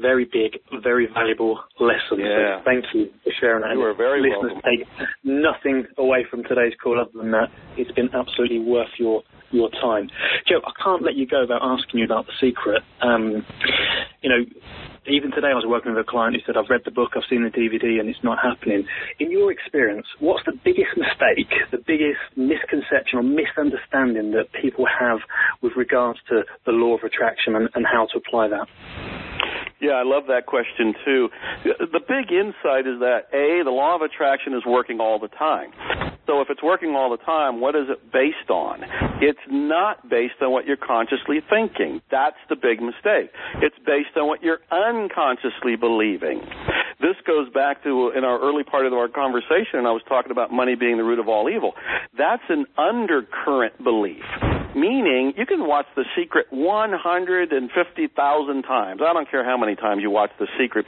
Very 0.00 0.24
big, 0.24 0.58
very 0.82 1.08
valuable 1.12 1.60
lesson. 1.78 2.20
Yeah. 2.20 2.58
So 2.58 2.64
thank 2.64 2.84
you 2.94 3.10
for 3.22 3.32
sharing 3.40 3.62
that. 3.62 3.74
You 3.74 3.82
are 3.82 3.94
very 3.94 4.20
Listeners 4.20 4.52
welcome. 4.54 4.62
take 4.64 4.86
nothing 5.24 5.84
away 5.98 6.26
from 6.30 6.42
today's 6.44 6.72
call 6.82 7.00
other 7.00 7.10
than 7.14 7.30
that. 7.32 7.48
It's 7.76 7.92
been 7.92 8.08
absolutely 8.14 8.60
worth 8.60 8.88
your 8.98 9.22
your 9.50 9.68
time. 9.70 10.08
Joe, 10.48 10.60
I 10.64 10.70
can't 10.82 11.02
let 11.02 11.16
you 11.16 11.26
go 11.26 11.40
without 11.42 11.62
asking 11.62 11.98
you 12.00 12.04
about 12.04 12.26
the 12.26 12.32
secret. 12.40 12.82
Um, 13.02 13.44
you 14.22 14.30
know, 14.30 14.44
even 15.06 15.30
today 15.32 15.48
I 15.48 15.54
was 15.54 15.64
working 15.66 15.92
with 15.94 16.06
a 16.06 16.08
client 16.08 16.36
who 16.36 16.42
said, 16.44 16.56
I've 16.56 16.70
read 16.70 16.82
the 16.84 16.90
book, 16.90 17.12
I've 17.16 17.26
seen 17.28 17.42
the 17.42 17.50
DVD, 17.50 17.98
and 17.98 18.08
it's 18.08 18.22
not 18.22 18.38
happening. 18.38 18.86
In 19.18 19.30
your 19.30 19.50
experience, 19.50 20.06
what's 20.20 20.44
the 20.46 20.52
biggest 20.64 20.94
mistake, 20.96 21.50
the 21.72 21.82
biggest 21.82 22.20
misconception 22.36 23.18
or 23.18 23.22
misunderstanding 23.22 24.32
that 24.32 24.52
people 24.60 24.86
have 24.86 25.18
with 25.62 25.72
regards 25.76 26.20
to 26.28 26.42
the 26.66 26.72
law 26.72 26.96
of 26.96 27.02
attraction 27.02 27.56
and, 27.56 27.68
and 27.74 27.86
how 27.86 28.06
to 28.12 28.18
apply 28.18 28.48
that? 28.48 28.66
Yeah, 29.80 29.92
I 29.92 30.02
love 30.04 30.24
that 30.28 30.46
question 30.46 30.94
too. 31.04 31.30
The 31.64 32.00
big 32.06 32.30
insight 32.30 32.86
is 32.86 33.00
that 33.00 33.28
A, 33.32 33.64
the 33.64 33.70
law 33.70 33.96
of 33.96 34.02
attraction 34.02 34.52
is 34.54 34.64
working 34.66 35.00
all 35.00 35.18
the 35.18 35.28
time. 35.28 35.72
So 36.30 36.40
if 36.40 36.48
it's 36.48 36.62
working 36.62 36.94
all 36.94 37.10
the 37.10 37.16
time, 37.16 37.60
what 37.60 37.74
is 37.74 37.88
it 37.90 38.12
based 38.12 38.50
on? 38.50 38.84
It's 39.20 39.40
not 39.50 40.08
based 40.08 40.40
on 40.40 40.52
what 40.52 40.64
you're 40.64 40.76
consciously 40.76 41.40
thinking. 41.50 42.00
That's 42.08 42.36
the 42.48 42.54
big 42.54 42.80
mistake. 42.80 43.32
It's 43.56 43.74
based 43.84 44.16
on 44.16 44.28
what 44.28 44.40
you're 44.40 44.60
unconsciously 44.70 45.74
believing. 45.74 46.38
This 47.00 47.16
goes 47.26 47.52
back 47.52 47.82
to 47.82 48.12
in 48.14 48.22
our 48.22 48.38
early 48.38 48.62
part 48.62 48.86
of 48.86 48.92
our 48.92 49.08
conversation, 49.08 49.86
I 49.86 49.90
was 49.90 50.02
talking 50.08 50.30
about 50.30 50.52
money 50.52 50.76
being 50.76 50.98
the 50.98 51.02
root 51.02 51.18
of 51.18 51.28
all 51.28 51.50
evil. 51.50 51.72
That's 52.16 52.44
an 52.48 52.66
undercurrent 52.78 53.82
belief. 53.82 54.22
Meaning, 54.76 55.32
you 55.36 55.46
can 55.46 55.66
watch 55.66 55.86
The 55.96 56.04
Secret 56.16 56.46
150,000 56.50 58.62
times. 58.62 59.00
I 59.02 59.12
don't 59.12 59.28
care 59.28 59.44
how 59.44 59.58
many 59.58 59.74
times 59.74 60.02
you 60.02 60.10
watch 60.10 60.30
The 60.38 60.46
Secret. 60.60 60.86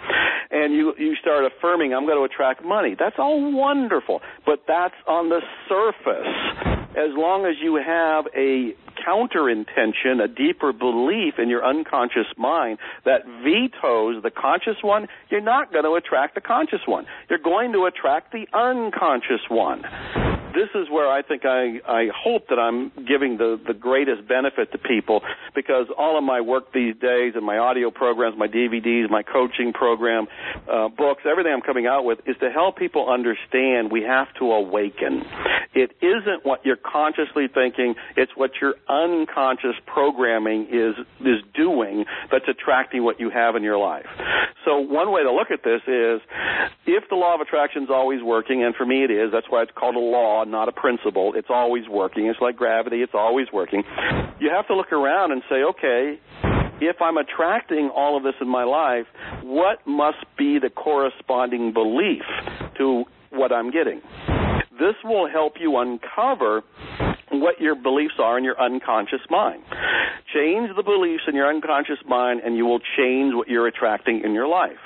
And 0.52 0.72
you, 0.72 0.94
you 0.98 1.16
start 1.16 1.44
affirming, 1.44 1.92
I'm 1.92 2.06
going 2.06 2.18
to 2.18 2.24
attract 2.24 2.64
money. 2.64 2.94
That's 2.96 3.16
all 3.18 3.52
wonderful. 3.52 4.20
But 4.46 4.66
that's 4.68 4.94
on 5.08 5.30
the 5.32 5.40
surface. 5.66 6.76
As 6.90 7.16
long 7.16 7.46
as 7.46 7.54
you 7.62 7.76
have 7.76 8.26
a 8.36 8.74
counter 9.02 9.48
intention, 9.48 10.20
a 10.20 10.28
deeper 10.28 10.74
belief 10.74 11.34
in 11.38 11.48
your 11.48 11.64
unconscious 11.64 12.26
mind 12.36 12.78
that 13.06 13.24
vetoes 13.42 14.22
the 14.22 14.30
conscious 14.30 14.76
one, 14.82 15.08
you're 15.30 15.40
not 15.40 15.72
going 15.72 15.84
to 15.84 15.94
attract 15.94 16.34
the 16.34 16.42
conscious 16.42 16.80
one. 16.84 17.06
You're 17.30 17.38
going 17.38 17.72
to 17.72 17.86
attract 17.86 18.32
the 18.32 18.46
unconscious 18.52 19.40
one 19.48 19.84
this 20.54 20.68
is 20.74 20.88
where 20.90 21.10
I 21.10 21.22
think 21.22 21.44
I, 21.44 21.80
I 21.86 22.08
hope 22.14 22.48
that 22.48 22.58
I'm 22.58 22.90
giving 23.06 23.38
the, 23.38 23.60
the 23.66 23.74
greatest 23.74 24.28
benefit 24.28 24.72
to 24.72 24.78
people 24.78 25.22
because 25.54 25.86
all 25.96 26.18
of 26.18 26.24
my 26.24 26.40
work 26.40 26.72
these 26.72 26.94
days 26.96 27.32
and 27.34 27.44
my 27.44 27.58
audio 27.58 27.90
programs, 27.90 28.36
my 28.38 28.48
DVDs, 28.48 29.10
my 29.10 29.22
coaching 29.22 29.72
program, 29.72 30.26
uh, 30.70 30.88
books, 30.88 31.22
everything 31.30 31.52
I'm 31.52 31.62
coming 31.62 31.86
out 31.86 32.04
with 32.04 32.20
is 32.26 32.36
to 32.40 32.50
help 32.50 32.76
people 32.76 33.10
understand 33.10 33.90
we 33.90 34.02
have 34.02 34.28
to 34.38 34.52
awaken. 34.52 35.22
It 35.74 35.92
isn't 36.02 36.44
what 36.44 36.66
you're 36.66 36.76
consciously 36.76 37.48
thinking, 37.52 37.94
it's 38.16 38.32
what 38.36 38.50
your 38.60 38.74
unconscious 38.88 39.76
programming 39.86 40.68
is, 40.70 40.94
is 41.20 41.40
doing 41.54 42.04
that's 42.30 42.44
attracting 42.48 43.04
what 43.04 43.20
you 43.20 43.30
have 43.30 43.56
in 43.56 43.62
your 43.62 43.78
life. 43.78 44.06
So 44.64 44.78
one 44.78 45.10
way 45.10 45.22
to 45.22 45.32
look 45.32 45.50
at 45.50 45.64
this 45.64 45.80
is 45.86 46.20
if 46.86 47.08
the 47.08 47.16
law 47.16 47.34
of 47.34 47.40
attraction 47.40 47.84
is 47.84 47.90
always 47.90 48.22
working, 48.22 48.62
and 48.62 48.74
for 48.74 48.86
me 48.86 49.04
it 49.04 49.10
is, 49.10 49.32
that's 49.32 49.46
why 49.48 49.62
it's 49.62 49.72
called 49.74 49.96
a 49.96 49.98
law, 49.98 50.41
not 50.48 50.68
a 50.68 50.72
principle. 50.72 51.32
It's 51.34 51.48
always 51.50 51.88
working. 51.88 52.26
It's 52.26 52.40
like 52.40 52.56
gravity. 52.56 53.02
It's 53.02 53.14
always 53.14 53.46
working. 53.52 53.82
You 54.40 54.50
have 54.50 54.66
to 54.68 54.76
look 54.76 54.92
around 54.92 55.32
and 55.32 55.42
say, 55.48 55.62
okay, 55.70 56.18
if 56.80 57.00
I'm 57.00 57.16
attracting 57.16 57.90
all 57.94 58.16
of 58.16 58.22
this 58.22 58.34
in 58.40 58.48
my 58.48 58.64
life, 58.64 59.06
what 59.42 59.86
must 59.86 60.24
be 60.36 60.58
the 60.58 60.70
corresponding 60.70 61.72
belief 61.72 62.22
to 62.78 63.04
what 63.30 63.52
I'm 63.52 63.70
getting? 63.70 64.00
This 64.72 64.94
will 65.04 65.28
help 65.30 65.54
you 65.60 65.78
uncover 65.78 66.62
what 67.30 67.60
your 67.60 67.74
beliefs 67.74 68.14
are 68.18 68.36
in 68.36 68.44
your 68.44 68.60
unconscious 68.60 69.20
mind. 69.30 69.62
Change 70.34 70.70
the 70.76 70.82
beliefs 70.82 71.24
in 71.28 71.34
your 71.34 71.48
unconscious 71.48 71.98
mind 72.06 72.40
and 72.44 72.56
you 72.56 72.66
will 72.66 72.80
change 72.96 73.34
what 73.34 73.48
you're 73.48 73.66
attracting 73.66 74.22
in 74.24 74.32
your 74.32 74.48
life. 74.48 74.78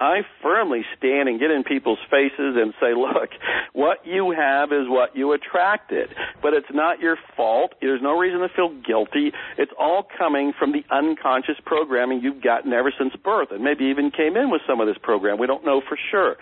I 0.00 0.22
firmly 0.42 0.82
stand 0.96 1.28
and 1.28 1.40
get 1.40 1.50
in 1.50 1.64
people's 1.64 1.98
faces 2.10 2.56
and 2.56 2.74
say, 2.80 2.94
look, 2.94 3.30
what 3.72 4.06
you 4.06 4.34
have 4.36 4.72
is 4.72 4.88
what 4.88 5.16
you 5.16 5.32
attracted. 5.32 6.08
But 6.42 6.52
it's 6.52 6.70
not 6.72 7.00
your 7.00 7.16
fault. 7.36 7.72
There's 7.80 8.02
no 8.02 8.18
reason 8.18 8.40
to 8.40 8.48
feel 8.48 8.70
guilty. 8.86 9.32
It's 9.58 9.72
all 9.78 10.06
coming 10.18 10.52
from 10.58 10.72
the 10.72 10.84
unconscious 10.90 11.56
programming 11.64 12.20
you've 12.22 12.42
gotten 12.42 12.72
ever 12.72 12.92
since 12.96 13.14
birth 13.24 13.48
and 13.50 13.64
maybe 13.64 13.86
even 13.86 14.10
came 14.10 14.36
in 14.36 14.50
with 14.50 14.62
some 14.68 14.80
of 14.80 14.86
this 14.86 14.98
program. 15.02 15.38
We 15.38 15.46
don't 15.46 15.64
know 15.64 15.80
for 15.86 15.98
sure. 16.10 16.36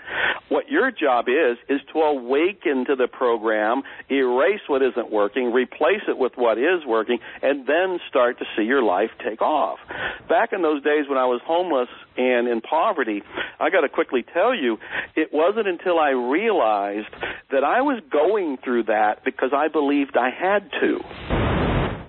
What 0.48 0.68
your 0.68 0.90
job 0.90 1.26
is, 1.28 1.56
is 1.68 1.80
to 1.92 2.00
awaken 2.00 2.84
to 2.86 2.96
the 2.96 3.08
program, 3.08 3.82
erase 4.10 4.60
what 4.66 4.82
isn't 4.82 5.10
working, 5.10 5.52
replace 5.52 6.02
it 6.08 6.18
with 6.18 6.32
what 6.36 6.58
is 6.58 6.84
working, 6.86 7.18
and 7.42 7.66
then 7.66 7.98
start 8.08 8.38
to 8.38 8.44
see 8.56 8.64
your 8.64 8.82
life 8.82 9.10
take 9.24 9.40
off. 9.40 9.78
Back 10.28 10.52
in 10.52 10.62
those 10.62 10.82
days 10.82 11.06
when 11.08 11.18
I 11.18 11.26
was 11.26 11.40
homeless 11.44 11.88
and 12.16 12.48
in 12.48 12.60
poverty, 12.60 13.22
I 13.60 13.70
got 13.70 13.82
to 13.82 13.88
quickly 13.88 14.22
tell 14.22 14.54
you, 14.54 14.78
it 15.16 15.32
wasn't 15.32 15.68
until 15.68 15.98
I 15.98 16.10
realized 16.10 17.08
that 17.50 17.64
I 17.64 17.82
was 17.82 18.02
going 18.10 18.58
through 18.58 18.84
that 18.84 19.24
because 19.24 19.50
I 19.54 19.68
believed 19.68 20.16
I 20.16 20.30
had 20.30 20.70
to 20.80 21.33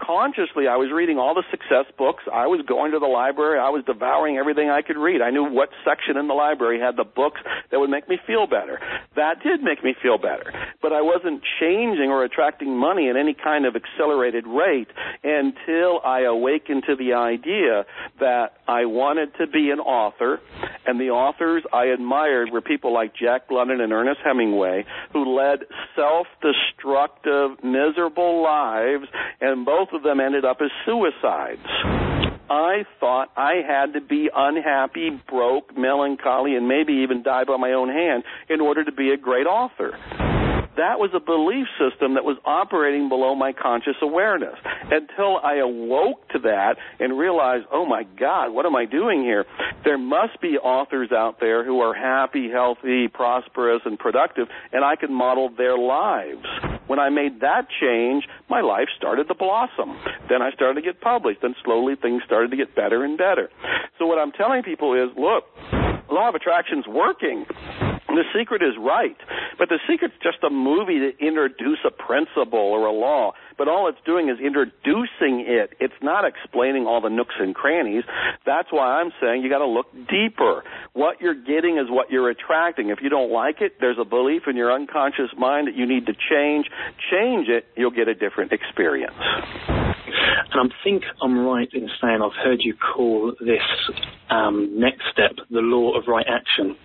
consciously 0.06 0.68
I 0.68 0.78
was 0.78 0.91
reading 0.94 1.18
all 1.18 1.34
the 1.34 1.44
success 1.50 1.86
books. 1.98 2.24
I 2.32 2.48
was 2.48 2.62
going 2.68 2.91
to 2.91 3.00
the 3.00 3.08
library. 3.08 3.60
I 3.60 3.70
was 3.70 3.84
devouring 3.86 4.38
everything 4.38 4.70
I 4.70 4.82
could 4.82 4.98
read. 4.98 5.22
I 5.22 5.32
knew 5.32 5.44
what 5.44 5.70
section 5.84 6.18
in 6.18 6.28
the 6.28 6.34
library 6.34 6.80
had 6.80 6.96
the 6.96 7.04
books 7.04 7.41
that 7.72 7.80
would 7.80 7.89
make 7.89 8.08
me 8.08 8.18
feel 8.26 8.48
better. 8.48 8.80
That 9.15 9.41
did 9.44 9.63
make 9.63 9.84
me 9.84 9.96
feel 10.02 10.18
better. 10.18 10.54
But 10.82 10.94
I 10.94 11.02
wasn't 11.02 11.41
changing 11.60 12.10
or 12.12 12.24
attracting 12.24 12.78
money 12.78 13.10
at 13.10 13.15
any 13.15 13.34
kind 13.34 13.65
of 13.65 13.76
accelerated 13.76 14.46
rate 14.46 14.89
until 15.24 16.00
I 16.06 16.22
awakened 16.22 16.84
to 16.88 16.96
the 16.96 17.13
idea 17.13 17.86
that 18.20 18.62
I 18.68 18.86
wanted 18.86 19.34
to 19.39 19.48
be 19.48 19.70
an 19.72 19.80
author 19.80 20.39
and 20.86 21.00
the 21.00 21.10
authors 21.10 21.63
I 21.74 21.86
admired 21.86 22.52
were 22.52 22.62
people 22.62 22.94
like 22.94 23.15
Jack 23.15 23.50
London 23.50 23.82
and 23.82 23.91
Ernest 23.91 24.20
Hemingway 24.24 24.86
who 25.13 25.36
led 25.36 25.60
self-destructive, 25.96 27.63
miserable 27.63 28.44
lives 28.44 29.06
and 29.41 29.65
both 29.65 29.89
of 29.95 30.03
them 30.03 30.19
ended 30.19 30.45
up 30.45 30.58
as 30.62 30.69
suicides. 30.86 31.65
I 32.49 32.86
thought 32.99 33.29
I 33.36 33.62
had 33.67 33.93
to 33.93 34.01
be 34.01 34.29
unhappy, 34.34 35.10
broke, 35.27 35.75
melancholy, 35.75 36.55
and 36.55 36.67
maybe 36.67 36.93
even 37.03 37.23
die 37.23 37.43
by 37.43 37.58
my 37.58 37.71
own 37.71 37.89
hand 37.89 38.23
in 38.49 38.62
order 38.62 38.84
to 38.84 38.91
be 38.91 39.10
a 39.12 39.17
great 39.17 39.47
author. 39.47 39.97
That 40.78 41.00
was 41.00 41.12
a 41.16 41.20
belief 41.20 41.68
system 41.80 42.16
that 42.16 42.26
was 42.26 42.38
operating 42.44 43.08
below 43.08 43.34
my 43.36 43.54
conscious 43.54 43.96
awareness 44.02 44.56
until 44.92 45.38
I 45.38 45.56
awoke 45.56 46.28
to 46.30 46.40
that 46.40 46.76
and 47.00 47.18
realized, 47.18 47.66
oh 47.72 47.86
my 47.86 48.04
God, 48.20 48.52
what 48.52 48.66
am 48.66 48.76
I 48.76 48.86
doing 48.86 49.22
here? 49.22 49.46
There 49.84 49.98
must 49.98 50.42
be 50.42 50.58
authors 50.58 51.12
out 51.12 51.40
there 51.40 51.64
who 51.64 51.80
are 51.80 51.94
happy, 51.94 52.50
healthy, 52.52 53.08
prosperous, 53.08 53.82
and 53.86 53.98
productive, 53.98 54.48
and 54.74 54.84
I 54.84 54.96
can 54.96 55.14
model 55.14 55.50
their 55.56 55.78
lives. 55.78 56.46
When 56.88 57.00
I 57.00 57.10
made 57.10 57.40
that 57.42 57.68
change, 57.82 58.26
my 58.50 58.62
life 58.62 58.90
started 58.98 59.28
to 59.30 59.36
blossom. 59.36 59.98
Then 60.30 60.42
I 60.42 60.52
started 60.52 60.76
to 60.76 60.86
get 60.86 61.02
published. 61.02 61.42
Then 61.42 61.56
slowly 61.64 61.96
things 61.96 62.22
started 62.26 62.52
to 62.52 62.58
get 62.58 62.76
better 62.76 63.04
and 63.04 63.18
better. 63.18 63.50
So 63.98 64.06
what 64.06 64.20
I'm 64.20 64.32
telling 64.32 64.62
people 64.62 64.94
is, 64.94 65.10
look, 65.18 65.46
law 66.12 66.30
of 66.30 66.36
attraction's 66.36 66.86
working. 66.88 67.46
The 68.08 68.24
secret 68.38 68.62
is 68.62 68.78
right, 68.80 69.18
but 69.58 69.70
the 69.70 69.80
secret's 69.89 70.15
just 70.22 70.44
a 70.44 70.50
movie 70.50 71.00
to 71.00 71.12
introduce 71.26 71.80
a 71.86 71.91
principle 71.91 72.60
or 72.60 72.86
a 72.86 72.91
law. 72.91 73.34
But 73.58 73.68
all 73.68 73.88
it's 73.88 73.98
doing 74.06 74.30
is 74.30 74.38
introducing 74.39 75.46
it. 75.48 75.72
It's 75.80 75.94
not 76.02 76.26
explaining 76.26 76.86
all 76.86 77.02
the 77.02 77.10
nooks 77.10 77.36
and 77.39 77.56
crannies. 77.56 78.04
That's 78.46 78.68
why 78.72 79.00
I'm 79.00 79.12
saying 79.22 79.44
you 79.44 79.50
got 79.50 79.60
to 79.60 79.68
look 79.68 79.88
deeper. 80.10 80.63
What 80.94 81.22
you're 81.22 81.41
getting 81.41 81.78
is 81.78 81.89
what 81.89 82.12
you're 82.12 82.30
attracting. 82.30 82.89
If 82.89 83.00
you 83.02 83.10
don't 83.10 83.32
like 83.32 83.62
it, 83.62 83.74
there's 83.80 83.98
a 84.00 84.06
belief 84.06 84.44
in 84.48 84.56
your 84.56 84.74
unconscious 84.74 85.32
mind 85.38 85.68
that 85.68 85.76
you 85.76 85.88
need 85.88 86.06
to 86.08 86.13
change. 86.13 86.68
Change 87.12 87.48
it, 87.48 87.65
you'll 87.76 87.91
get 87.91 88.08
a 88.08 88.15
different 88.15 88.52
experience. 88.52 89.15
And 90.56 90.72
I 90.72 90.84
think 90.84 91.04
I'm 91.22 91.46
right 91.46 91.70
in 91.74 91.89
saying 92.02 92.20
I've 92.24 92.44
heard 92.44 92.60
you 92.62 92.76
call 92.76 93.34
this 93.39 93.60
um, 94.30 94.80
next 94.80 95.04
step 95.12 95.32
the 95.50 95.60
law 95.60 95.98
of 95.98 96.06
right 96.08 96.26
action. 96.28 96.76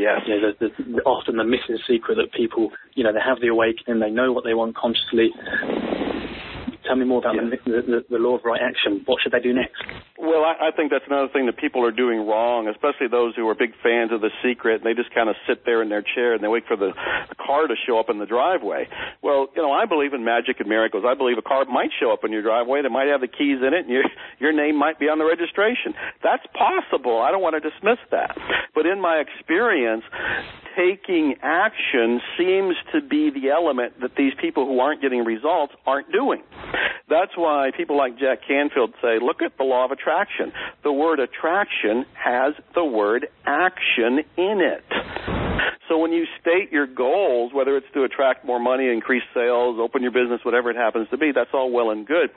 Yes. 0.00 0.22
You 0.26 0.40
know, 0.40 0.52
the, 0.58 0.68
the, 0.78 1.02
often 1.02 1.36
the 1.36 1.44
missing 1.44 1.78
secret 1.86 2.16
that 2.16 2.32
people, 2.32 2.70
you 2.94 3.04
know, 3.04 3.12
they 3.12 3.20
have 3.20 3.38
the 3.42 3.48
awakening, 3.48 4.00
they 4.00 4.10
know 4.10 4.32
what 4.32 4.44
they 4.44 4.54
want 4.54 4.74
consciously, 4.74 5.28
Tell 6.90 6.98
me 6.98 7.06
more 7.06 7.22
about 7.22 7.38
yeah. 7.38 7.46
the, 7.46 7.86
the, 7.86 8.00
the, 8.10 8.18
law 8.18 8.34
of 8.34 8.42
right 8.42 8.58
action. 8.58 9.06
What 9.06 9.22
should 9.22 9.30
they 9.30 9.38
do 9.38 9.54
next? 9.54 9.78
Well, 10.18 10.42
I, 10.42 10.58
I 10.58 10.70
think 10.74 10.90
that's 10.90 11.06
another 11.06 11.30
thing 11.30 11.46
that 11.46 11.54
people 11.54 11.86
are 11.86 11.94
doing 11.94 12.26
wrong, 12.26 12.66
especially 12.66 13.06
those 13.06 13.38
who 13.38 13.46
are 13.46 13.54
big 13.54 13.78
fans 13.78 14.10
of 14.10 14.18
The 14.20 14.34
Secret, 14.42 14.82
and 14.82 14.84
they 14.84 14.98
just 14.98 15.14
kind 15.14 15.30
of 15.30 15.38
sit 15.46 15.62
there 15.62 15.86
in 15.86 15.88
their 15.88 16.02
chair 16.02 16.34
and 16.34 16.42
they 16.42 16.50
wait 16.50 16.66
for 16.66 16.74
the, 16.74 16.90
the 17.30 17.38
car 17.38 17.70
to 17.70 17.78
show 17.86 18.02
up 18.02 18.10
in 18.10 18.18
the 18.18 18.26
driveway. 18.26 18.90
Well, 19.22 19.46
you 19.54 19.62
know, 19.62 19.70
I 19.70 19.86
believe 19.86 20.18
in 20.18 20.26
magic 20.26 20.58
and 20.58 20.68
miracles. 20.68 21.06
I 21.06 21.14
believe 21.14 21.38
a 21.38 21.46
car 21.46 21.64
might 21.70 21.94
show 21.94 22.10
up 22.10 22.26
in 22.26 22.32
your 22.34 22.42
driveway 22.42 22.82
that 22.82 22.90
might 22.90 23.06
have 23.06 23.22
the 23.22 23.30
keys 23.30 23.62
in 23.62 23.70
it, 23.70 23.86
and 23.86 23.90
your 23.90 24.02
your 24.42 24.50
name 24.50 24.74
might 24.74 24.98
be 24.98 25.06
on 25.06 25.22
the 25.22 25.28
registration. 25.30 25.94
That's 26.26 26.42
possible. 26.58 27.22
I 27.22 27.30
don't 27.30 27.42
want 27.42 27.54
to 27.54 27.62
dismiss 27.62 28.02
that, 28.10 28.34
but 28.74 28.82
in 28.82 28.98
my 29.00 29.22
experience, 29.22 30.02
taking 30.76 31.36
action 31.42 32.20
seems 32.38 32.76
to 32.92 33.00
be 33.00 33.30
the 33.30 33.50
element 33.50 34.00
that 34.00 34.14
these 34.16 34.32
people 34.40 34.66
who 34.66 34.80
aren't 34.80 35.02
getting 35.02 35.24
results 35.24 35.72
aren't 35.86 36.10
doing. 36.12 36.42
That's 37.08 37.32
why 37.36 37.70
people 37.76 37.96
like 37.96 38.18
Jack 38.18 38.40
Canfield 38.46 38.94
say, 39.02 39.18
look 39.20 39.42
at 39.42 39.56
the 39.58 39.64
law 39.64 39.84
of 39.84 39.90
attraction. 39.90 40.52
The 40.84 40.92
word 40.92 41.18
attraction 41.18 42.06
has 42.14 42.54
the 42.74 42.84
word 42.84 43.26
action 43.44 44.20
in 44.36 44.60
it. 44.60 44.84
So 45.90 45.98
when 45.98 46.12
you 46.12 46.24
state 46.40 46.70
your 46.70 46.86
goals, 46.86 47.50
whether 47.52 47.76
it's 47.76 47.88
to 47.94 48.04
attract 48.04 48.44
more 48.44 48.60
money, 48.60 48.88
increase 48.88 49.24
sales, 49.34 49.76
open 49.80 50.02
your 50.02 50.12
business, 50.12 50.38
whatever 50.44 50.70
it 50.70 50.76
happens 50.76 51.08
to 51.10 51.18
be, 51.18 51.32
that's 51.34 51.50
all 51.52 51.72
well 51.72 51.90
and 51.90 52.06
good. 52.06 52.30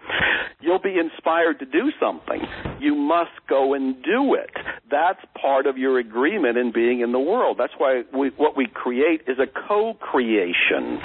You'll 0.60 0.82
be 0.82 0.98
inspired 0.98 1.60
to 1.60 1.66
do 1.66 1.92
something. 2.00 2.42
You 2.80 2.96
must 2.96 3.30
go 3.48 3.76
and 3.76 4.02
do 4.02 4.34
it. 4.34 4.50
That's 4.90 5.20
part 5.40 5.68
of 5.68 5.78
your 5.78 6.00
agreement 6.00 6.58
in 6.58 6.72
being 6.72 7.02
in 7.02 7.12
the 7.12 7.20
world. 7.20 7.58
That's 7.60 7.74
why 7.78 8.02
we, 8.12 8.30
what 8.38 8.58
we 8.58 8.66
create 8.66 9.22
is 9.28 9.38
a 9.38 9.46
co-creation. 9.46 11.00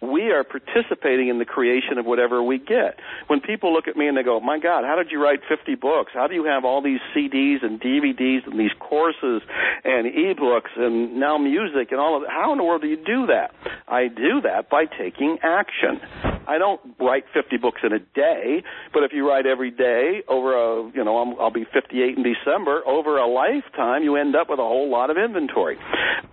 We 0.00 0.30
are 0.32 0.44
participating 0.44 1.28
in 1.28 1.38
the 1.38 1.44
creation 1.44 1.98
of 1.98 2.06
whatever 2.06 2.42
we 2.42 2.58
get. 2.58 2.98
When 3.26 3.40
people 3.40 3.74
look 3.74 3.88
at 3.88 3.96
me 3.96 4.08
and 4.08 4.16
they 4.16 4.22
go, 4.22 4.40
my 4.40 4.58
God, 4.58 4.84
how 4.84 4.96
did 4.96 5.10
you 5.10 5.22
write 5.22 5.40
50 5.46 5.74
books? 5.74 6.12
How 6.14 6.26
do 6.26 6.34
you 6.34 6.44
have 6.44 6.64
all 6.64 6.80
these 6.80 7.00
CDs 7.14 7.62
and 7.62 7.78
DVDs 7.78 8.46
and 8.46 8.58
these 8.58 8.72
courses 8.78 9.42
and 9.84 10.06
ebooks 10.06 10.72
and 10.76 11.20
now 11.20 11.36
music 11.36 11.89
and 11.90 12.00
all 12.00 12.16
of 12.16 12.22
that. 12.22 12.30
How 12.30 12.52
in 12.52 12.58
the 12.58 12.64
world 12.64 12.82
do 12.82 12.88
you 12.88 12.96
do 12.96 13.26
that? 13.26 13.50
I 13.88 14.08
do 14.08 14.40
that 14.42 14.70
by 14.70 14.84
taking 14.86 15.38
action. 15.42 16.00
I 16.46 16.58
don't 16.58 16.80
write 16.98 17.24
50 17.34 17.56
books 17.58 17.80
in 17.84 17.92
a 17.92 17.98
day, 17.98 18.62
but 18.92 19.02
if 19.02 19.12
you 19.12 19.28
write 19.28 19.46
every 19.46 19.70
day 19.70 20.22
over 20.28 20.54
a, 20.54 20.90
you 20.94 21.04
know, 21.04 21.18
I'm, 21.18 21.38
i 21.38 21.44
will 21.44 21.50
be 21.50 21.66
58 21.72 22.16
in 22.16 22.22
December, 22.22 22.82
over 22.86 23.18
a 23.18 23.26
lifetime, 23.26 24.02
you 24.02 24.16
end 24.16 24.34
up 24.34 24.48
with 24.50 24.58
a 24.58 24.62
whole 24.62 24.90
lot 24.90 25.10
of 25.10 25.16
inventory. 25.16 25.78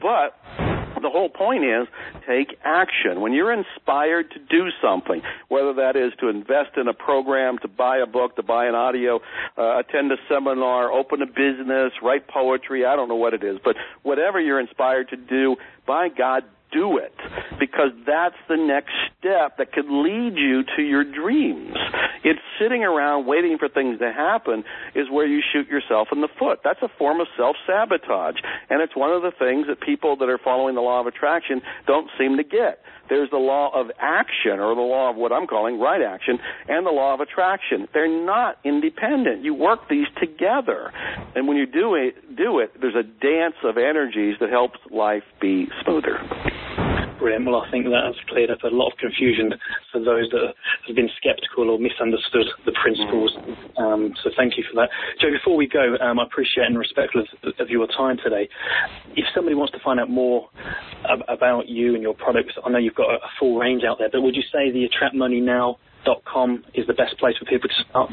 But 0.02 0.38
the 1.02 1.10
whole 1.10 1.30
point 1.30 1.64
is 1.64 1.88
take 2.28 2.58
action. 2.64 3.22
When 3.22 3.34
you're 3.34 3.54
inspired 3.54 4.32
to 4.32 4.40
do 4.40 4.70
something, 4.82 5.22
whether 5.50 5.74
that 5.76 5.96
is 5.96 6.14
to 6.20 6.30
invest 6.30 6.78
in 6.78 6.88
a 6.88 6.94
program, 6.94 7.58
to 7.60 7.68
buy 7.68 7.98
a 7.98 8.06
book, 8.06 8.36
to 8.36 8.44
buy 8.44 8.66
an 8.66 8.76
audio, 8.76 9.20
uh, 9.58 9.80
attend 9.80 10.12
a 10.12 10.18
seminar, 10.30 10.92
open 10.92 11.22
a 11.22 11.26
business, 11.26 11.94
write 12.02 12.28
poetry, 12.28 12.86
I 12.86 12.96
don't 12.96 13.10
know 13.10 13.16
what 13.16 13.34
it 13.34 13.44
is, 13.44 13.58
but 13.64 13.76
whatever 14.04 14.40
you're 14.40 14.60
inspired 14.60 15.10
to 15.10 15.18
do, 15.18 15.56
by 15.86 16.10
God, 16.10 16.44
do 16.72 16.98
it 16.98 17.14
because 17.60 17.92
that's 18.06 18.36
the 18.50 18.58
next 18.58 18.92
step 19.18 19.58
that 19.58 19.72
could 19.72 19.90
lead 19.90 20.36
you 20.36 20.64
to 20.76 20.82
your 20.82 21.04
dreams. 21.04 21.76
It's 22.24 22.40
sitting 22.60 22.84
around 22.84 23.26
waiting 23.26 23.58
for 23.58 23.70
things 23.70 24.00
to 24.00 24.12
happen 24.12 24.64
is 24.96 25.08
where 25.12 25.28
you 25.28 25.42
shoot 25.54 25.68
yourself 25.68 26.10
in 26.12 26.22
the 26.22 26.30
foot. 26.40 26.60
That's 26.64 26.82
a 26.82 26.90
form 26.98 27.20
of 27.20 27.28
self-sabotage. 27.38 28.36
And 28.70 28.82
it's 28.82 28.96
one 28.96 29.12
of 29.12 29.22
the 29.22 29.32
things 29.38 29.68
that 29.68 29.82
people 29.82 30.18
that 30.18 30.30
are 30.30 30.40
following 30.44 30.76
the 30.76 30.82
law 30.82 31.02
of 31.02 31.08
attraction 31.08 31.62
don't 31.86 32.10
seem 32.18 32.38
to 32.38 32.44
get. 32.44 32.80
There's 33.10 33.30
the 33.30 33.38
law 33.38 33.72
of 33.74 33.88
action 34.00 34.60
or 34.60 34.76
the 34.76 34.82
law 34.82 35.10
of 35.10 35.16
what 35.16 35.32
I'm 35.32 35.48
calling 35.48 35.80
right 35.80 36.02
action 36.02 36.40
and 36.68 36.86
the 36.86 36.92
law 36.92 37.14
of 37.14 37.22
attraction. 37.22 37.88
They're 37.94 38.26
not 38.26 38.58
independent. 38.66 39.44
You 39.44 39.54
work 39.54 39.88
these 39.90 40.08
together. 40.20 40.92
And 41.36 41.48
when 41.48 41.58
you 41.58 41.66
do 41.66 41.96
it, 41.96 42.36
do 42.36 42.60
it, 42.60 42.72
there's 42.80 42.96
a 42.96 43.04
dance 43.04 43.56
of 43.64 43.78
energies 43.78 44.36
that 44.40 44.50
helps 44.50 44.80
life 44.92 45.24
be 45.40 45.68
smoother. 45.84 46.87
Brilliant. 47.20 47.46
Well, 47.46 47.64
I 47.66 47.72
think 47.72 47.86
that 47.86 48.06
has 48.06 48.16
cleared 48.30 48.52
up 48.52 48.62
a 48.64 48.70
lot 48.70 48.92
of 48.92 48.98
confusion 49.00 49.54
for 49.92 50.00
those 50.00 50.30
that 50.30 50.54
have 50.86 50.96
been 50.96 51.10
skeptical 51.18 51.70
or 51.70 51.80
misunderstood 51.80 52.46
the 52.66 52.74
principles. 52.78 53.34
Um, 53.78 54.14
so 54.24 54.30
thank 54.38 54.58
you 54.58 54.64
for 54.70 54.76
that. 54.78 54.90
Joe, 55.20 55.32
before 55.32 55.56
we 55.58 55.68
go, 55.68 55.98
um, 56.02 56.20
I 56.20 56.24
appreciate 56.24 56.68
and 56.68 56.78
respectful 56.78 57.22
of, 57.44 57.54
of, 57.60 57.70
your 57.70 57.88
time 57.88 58.18
today. 58.24 58.48
If 59.16 59.26
somebody 59.34 59.56
wants 59.56 59.74
to 59.74 59.80
find 59.84 60.00
out 60.00 60.10
more 60.10 60.50
ab- 61.10 61.26
about 61.28 61.68
you 61.68 61.96
and 61.96 62.04
your 62.04 62.14
products, 62.14 62.54
I 62.64 62.70
know 62.70 62.78
you've 62.78 62.96
got 62.96 63.10
a, 63.10 63.18
a 63.18 63.30
full 63.40 63.58
range 63.58 63.84
out 63.84 63.98
there, 63.98 64.10
but 64.12 64.22
would 64.22 64.36
you 64.36 64.44
say 64.54 64.72
the 64.72 64.86
attractmoneynow.com 64.86 66.64
is 66.76 66.86
the 66.86 66.94
best 66.94 67.18
place 67.18 67.36
for 67.38 67.46
people 67.46 67.70
to 67.70 67.76
start? 67.90 68.12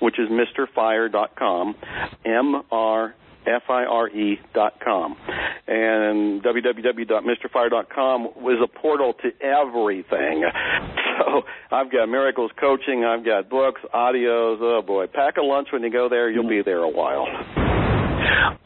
which 0.00 0.18
is 0.18 0.30
mrfire.com. 0.30 1.74
M-R 2.24 3.14
F-I-R-E 3.48 4.40
dot 4.54 4.74
com. 4.84 5.16
And 5.66 6.42
www.mrfire.com 6.42 8.26
is 8.26 8.58
a 8.62 8.68
portal 8.68 9.14
to 9.22 9.30
everything. 9.44 10.44
So 11.18 11.42
I've 11.72 11.90
got 11.90 12.08
miracles 12.08 12.52
coaching, 12.60 13.04
I've 13.04 13.24
got 13.24 13.50
books, 13.50 13.80
audios. 13.92 14.58
Oh 14.60 14.82
boy, 14.86 15.08
pack 15.08 15.36
a 15.36 15.42
lunch 15.42 15.66
when 15.72 15.82
you 15.82 15.90
go 15.90 16.08
there. 16.08 16.30
You'll 16.30 16.48
be 16.48 16.62
there 16.62 16.78
a 16.78 16.88
while. 16.88 17.26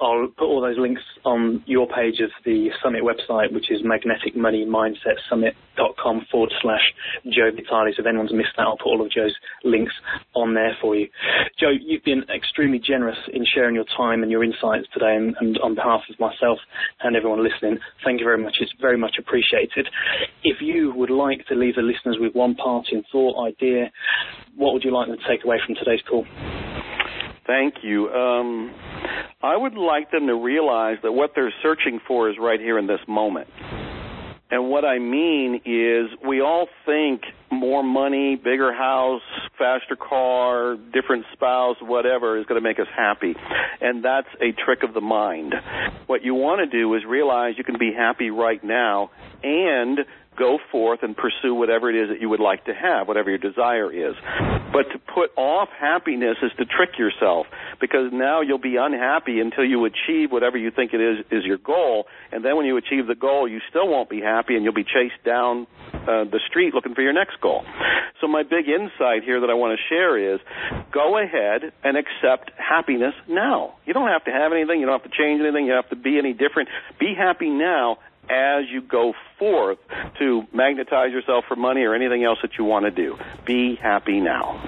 I'll 0.01 0.29
put 0.29 0.47
all 0.47 0.61
those 0.61 0.79
links 0.79 1.03
on 1.25 1.63
your 1.67 1.87
page 1.87 2.21
of 2.21 2.31
the 2.45 2.71
summit 2.83 3.03
website, 3.03 3.53
which 3.53 3.71
is 3.71 3.83
magneticmoneymindsetsummit.com 3.83 6.27
forward 6.31 6.53
slash 6.61 6.83
Joe 7.27 7.51
Vitale. 7.55 7.93
So 7.97 8.03
if 8.03 8.07
anyone's 8.07 8.33
missed 8.33 8.57
that, 8.57 8.67
I'll 8.67 8.77
put 8.77 8.87
all 8.87 9.01
of 9.05 9.11
Joe's 9.11 9.35
links 9.65 9.93
on 10.35 10.55
there 10.55 10.77
for 10.81 10.97
you. 10.97 11.09
Joe, 11.59 11.71
you've 11.71 12.05
been 12.05 12.25
extremely 12.35 12.79
generous 12.79 13.19
in 13.33 13.45
sharing 13.55 13.75
your 13.75 13.85
time 13.97 14.23
and 14.23 14.31
your 14.31 14.45
insights 14.45 14.87
today, 14.93 15.17
and, 15.17 15.35
and 15.41 15.59
on 15.59 15.75
behalf 15.75 16.03
of 16.11 16.19
myself 16.19 16.59
and 17.03 17.17
everyone 17.17 17.43
listening, 17.43 17.79
thank 18.05 18.21
you 18.21 18.27
very 18.27 18.43
much. 18.43 18.57
It's 18.61 18.73
very 18.81 18.99
much 18.99 19.17
appreciated. 19.19 19.89
If 20.43 20.61
you 20.61 20.93
would 20.95 21.11
like 21.11 21.47
to 21.47 21.55
leave 21.55 21.77
the 21.77 21.83
listeners 21.83 22.19
with 22.19 22.35
one 22.35 22.55
parting 22.55 23.03
thought, 23.11 23.47
idea, 23.47 23.91
what 24.57 24.75
would 24.75 24.85
you 24.85 24.93
like 24.93 25.09
them 25.09 25.17
to 25.19 25.29
take 25.29 25.45
away 25.45 25.59
from 25.65 25.75
today's 25.75 26.03
call? 26.09 26.27
Thank 27.47 27.75
you. 27.83 28.09
Um, 28.09 28.73
I 29.43 29.57
would 29.57 29.75
like 29.75 30.11
them 30.11 30.29
to 30.29 30.35
realize 30.35 30.99
that 31.03 31.13
what 31.13 31.33
they're 31.35 31.53
searching 31.63 32.01
for 32.07 32.31
is 32.31 32.37
right 32.39 32.61
here 32.61 32.79
in 32.79 32.87
this 32.87 33.01
moment. 33.09 33.49
And 34.53 34.69
what 34.69 34.85
I 34.85 34.99
mean 34.99 35.63
is, 35.65 36.11
we 36.29 36.43
all 36.43 36.69
think 36.85 37.23
more 37.51 37.83
money, 37.83 38.37
bigger 38.37 38.71
house, 38.71 39.23
faster 39.59 39.97
car, 39.97 40.77
different 40.93 41.25
spouse, 41.33 41.77
whatever 41.81 42.39
is 42.39 42.45
going 42.45 42.61
to 42.61 42.69
make 42.69 42.79
us 42.79 42.87
happy. 42.95 43.35
And 43.81 44.05
that's 44.05 44.29
a 44.43 44.53
trick 44.53 44.83
of 44.83 44.93
the 44.93 45.01
mind. 45.01 45.55
What 46.07 46.23
you 46.23 46.35
want 46.35 46.61
to 46.61 46.79
do 46.79 46.93
is 46.95 47.03
realize 47.09 47.55
you 47.57 47.65
can 47.65 47.79
be 47.79 47.93
happy 47.97 48.31
right 48.31 48.63
now 48.63 49.11
and 49.43 50.01
go 50.39 50.59
forth 50.71 51.01
and 51.03 51.17
pursue 51.17 51.55
whatever 51.55 51.91
it 51.91 51.97
is 51.97 52.09
that 52.09 52.21
you 52.21 52.29
would 52.29 52.41
like 52.41 52.65
to 52.65 52.75
have, 52.75 53.09
whatever 53.09 53.31
your 53.31 53.39
desire 53.39 53.93
is. 53.93 54.15
But 54.73 54.89
to 54.93 54.99
put 54.99 55.31
off 55.37 55.69
happiness 55.79 56.37
is 56.43 56.51
to 56.59 56.65
trick 56.65 56.99
yourself 56.99 57.47
because 57.81 58.11
now 58.13 58.41
you'll 58.41 58.59
be 58.59 58.77
unhappy 58.77 59.41
until 59.41 59.65
you 59.65 59.85
achieve 59.85 60.33
whatever 60.33 60.57
you 60.57 60.71
think 60.71 60.95
it 60.95 61.01
is 61.01 61.27
is 61.31 61.45
your 61.45 61.59
goal, 61.59 62.07
and 62.31 62.45
then 62.45 62.57
when 62.57 62.67
you 62.67 62.77
achieve 62.77 63.07
the 63.07 63.15
goal, 63.15 63.47
you 63.47 63.61
still 63.69 63.89
won't 63.89 64.09
be 64.09 64.21
happy 64.21 64.55
and 64.55 64.65
you'll 64.65 64.73
be 64.73 64.85
chased 64.85 65.23
down 65.25 65.67
uh, 65.93 66.25
the 66.25 66.41
street 66.49 66.75
looking 66.75 66.95
for 66.95 67.03
your 67.03 67.13
next 67.13 67.41
goal. 67.41 67.65
So 68.21 68.29
my 68.29 68.43
big 68.45 68.69
insight 68.69 69.25
here 69.25 69.41
that 69.41 69.51
I 69.51 69.55
want 69.55 69.79
to 69.79 69.83
share 69.89 70.35
is 70.35 70.41
go 70.93 71.19
ahead 71.19 71.73
and 71.85 71.97
accept 71.97 72.53
happiness 72.57 73.15
now. 73.29 73.75
You 73.85 73.93
don't 73.93 74.09
have 74.09 74.25
to 74.25 74.31
have 74.31 74.53
anything, 74.53 74.81
you 74.81 74.87
don't 74.87 75.01
have 75.01 75.11
to 75.11 75.17
change 75.17 75.41
anything, 75.41 75.67
you 75.67 75.73
don't 75.73 75.83
have 75.83 75.91
to 75.91 76.03
be 76.03 76.19
any 76.19 76.33
different. 76.33 76.69
Be 76.99 77.15
happy 77.19 77.51
now 77.51 77.99
as 78.29 78.65
you 78.71 78.81
go 78.81 79.15
forth 79.39 79.79
to 80.19 80.47
magnetize 80.53 81.13
yourself 81.13 81.45
for 81.47 81.57
money 81.57 81.83
or 81.83 81.95
anything 81.95 82.25
else 82.25 82.39
that 82.43 82.57
you 82.59 82.65
want 82.65 82.85
to 82.85 82.91
do. 82.91 83.19
Be 83.45 83.77
happy 83.77 84.21
now. 84.21 84.61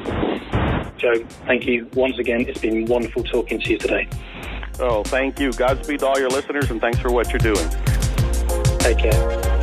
Joe, 0.96 1.24
thank 1.46 1.66
you 1.66 1.88
once 1.94 2.18
again. 2.18 2.42
It's 2.42 2.60
been 2.60 2.86
wonderful 2.86 3.24
talking 3.24 3.60
to 3.60 3.70
you 3.70 3.78
today. 3.78 4.08
Oh, 4.80 5.02
thank 5.04 5.38
you. 5.38 5.52
Godspeed 5.52 6.00
to 6.00 6.06
all 6.06 6.18
your 6.18 6.30
listeners, 6.30 6.70
and 6.70 6.80
thanks 6.80 6.98
for 6.98 7.12
what 7.12 7.30
you're 7.32 7.38
doing. 7.38 7.68
Take 8.78 8.98
care. 8.98 9.53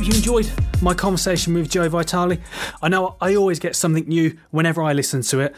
Hope 0.00 0.08
you 0.08 0.14
enjoyed 0.14 0.50
my 0.80 0.94
conversation 0.94 1.52
with 1.52 1.68
Joe 1.68 1.86
Vitale. 1.90 2.38
I 2.80 2.88
know 2.88 3.16
I 3.20 3.34
always 3.34 3.58
get 3.58 3.76
something 3.76 4.08
new 4.08 4.34
whenever 4.50 4.82
I 4.82 4.94
listen 4.94 5.20
to 5.22 5.40
it. 5.40 5.54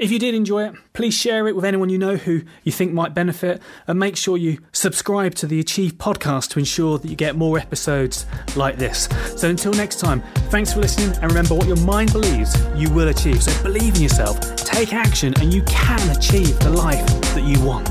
If 0.00 0.10
you 0.10 0.18
did 0.18 0.34
enjoy 0.34 0.64
it, 0.64 0.74
please 0.94 1.14
share 1.14 1.46
it 1.46 1.54
with 1.54 1.64
anyone 1.64 1.90
you 1.90 1.98
know 1.98 2.16
who 2.16 2.42
you 2.64 2.72
think 2.72 2.92
might 2.92 3.14
benefit, 3.14 3.62
and 3.86 4.00
make 4.00 4.16
sure 4.16 4.36
you 4.36 4.58
subscribe 4.72 5.36
to 5.36 5.46
the 5.46 5.60
Achieve 5.60 5.92
podcast 5.92 6.50
to 6.50 6.58
ensure 6.58 6.98
that 6.98 7.08
you 7.08 7.14
get 7.14 7.36
more 7.36 7.56
episodes 7.56 8.26
like 8.56 8.78
this. 8.78 9.08
So 9.36 9.48
until 9.48 9.72
next 9.72 10.00
time, 10.00 10.22
thanks 10.50 10.72
for 10.72 10.80
listening, 10.80 11.16
and 11.18 11.30
remember 11.30 11.54
what 11.54 11.68
your 11.68 11.80
mind 11.84 12.12
believes 12.12 12.56
you 12.74 12.90
will 12.90 13.08
achieve. 13.08 13.44
So 13.44 13.62
believe 13.62 13.94
in 13.94 14.02
yourself, 14.02 14.40
take 14.56 14.92
action, 14.92 15.34
and 15.40 15.54
you 15.54 15.62
can 15.64 16.16
achieve 16.16 16.58
the 16.58 16.70
life 16.70 17.06
that 17.34 17.44
you 17.44 17.62
want. 17.64 17.88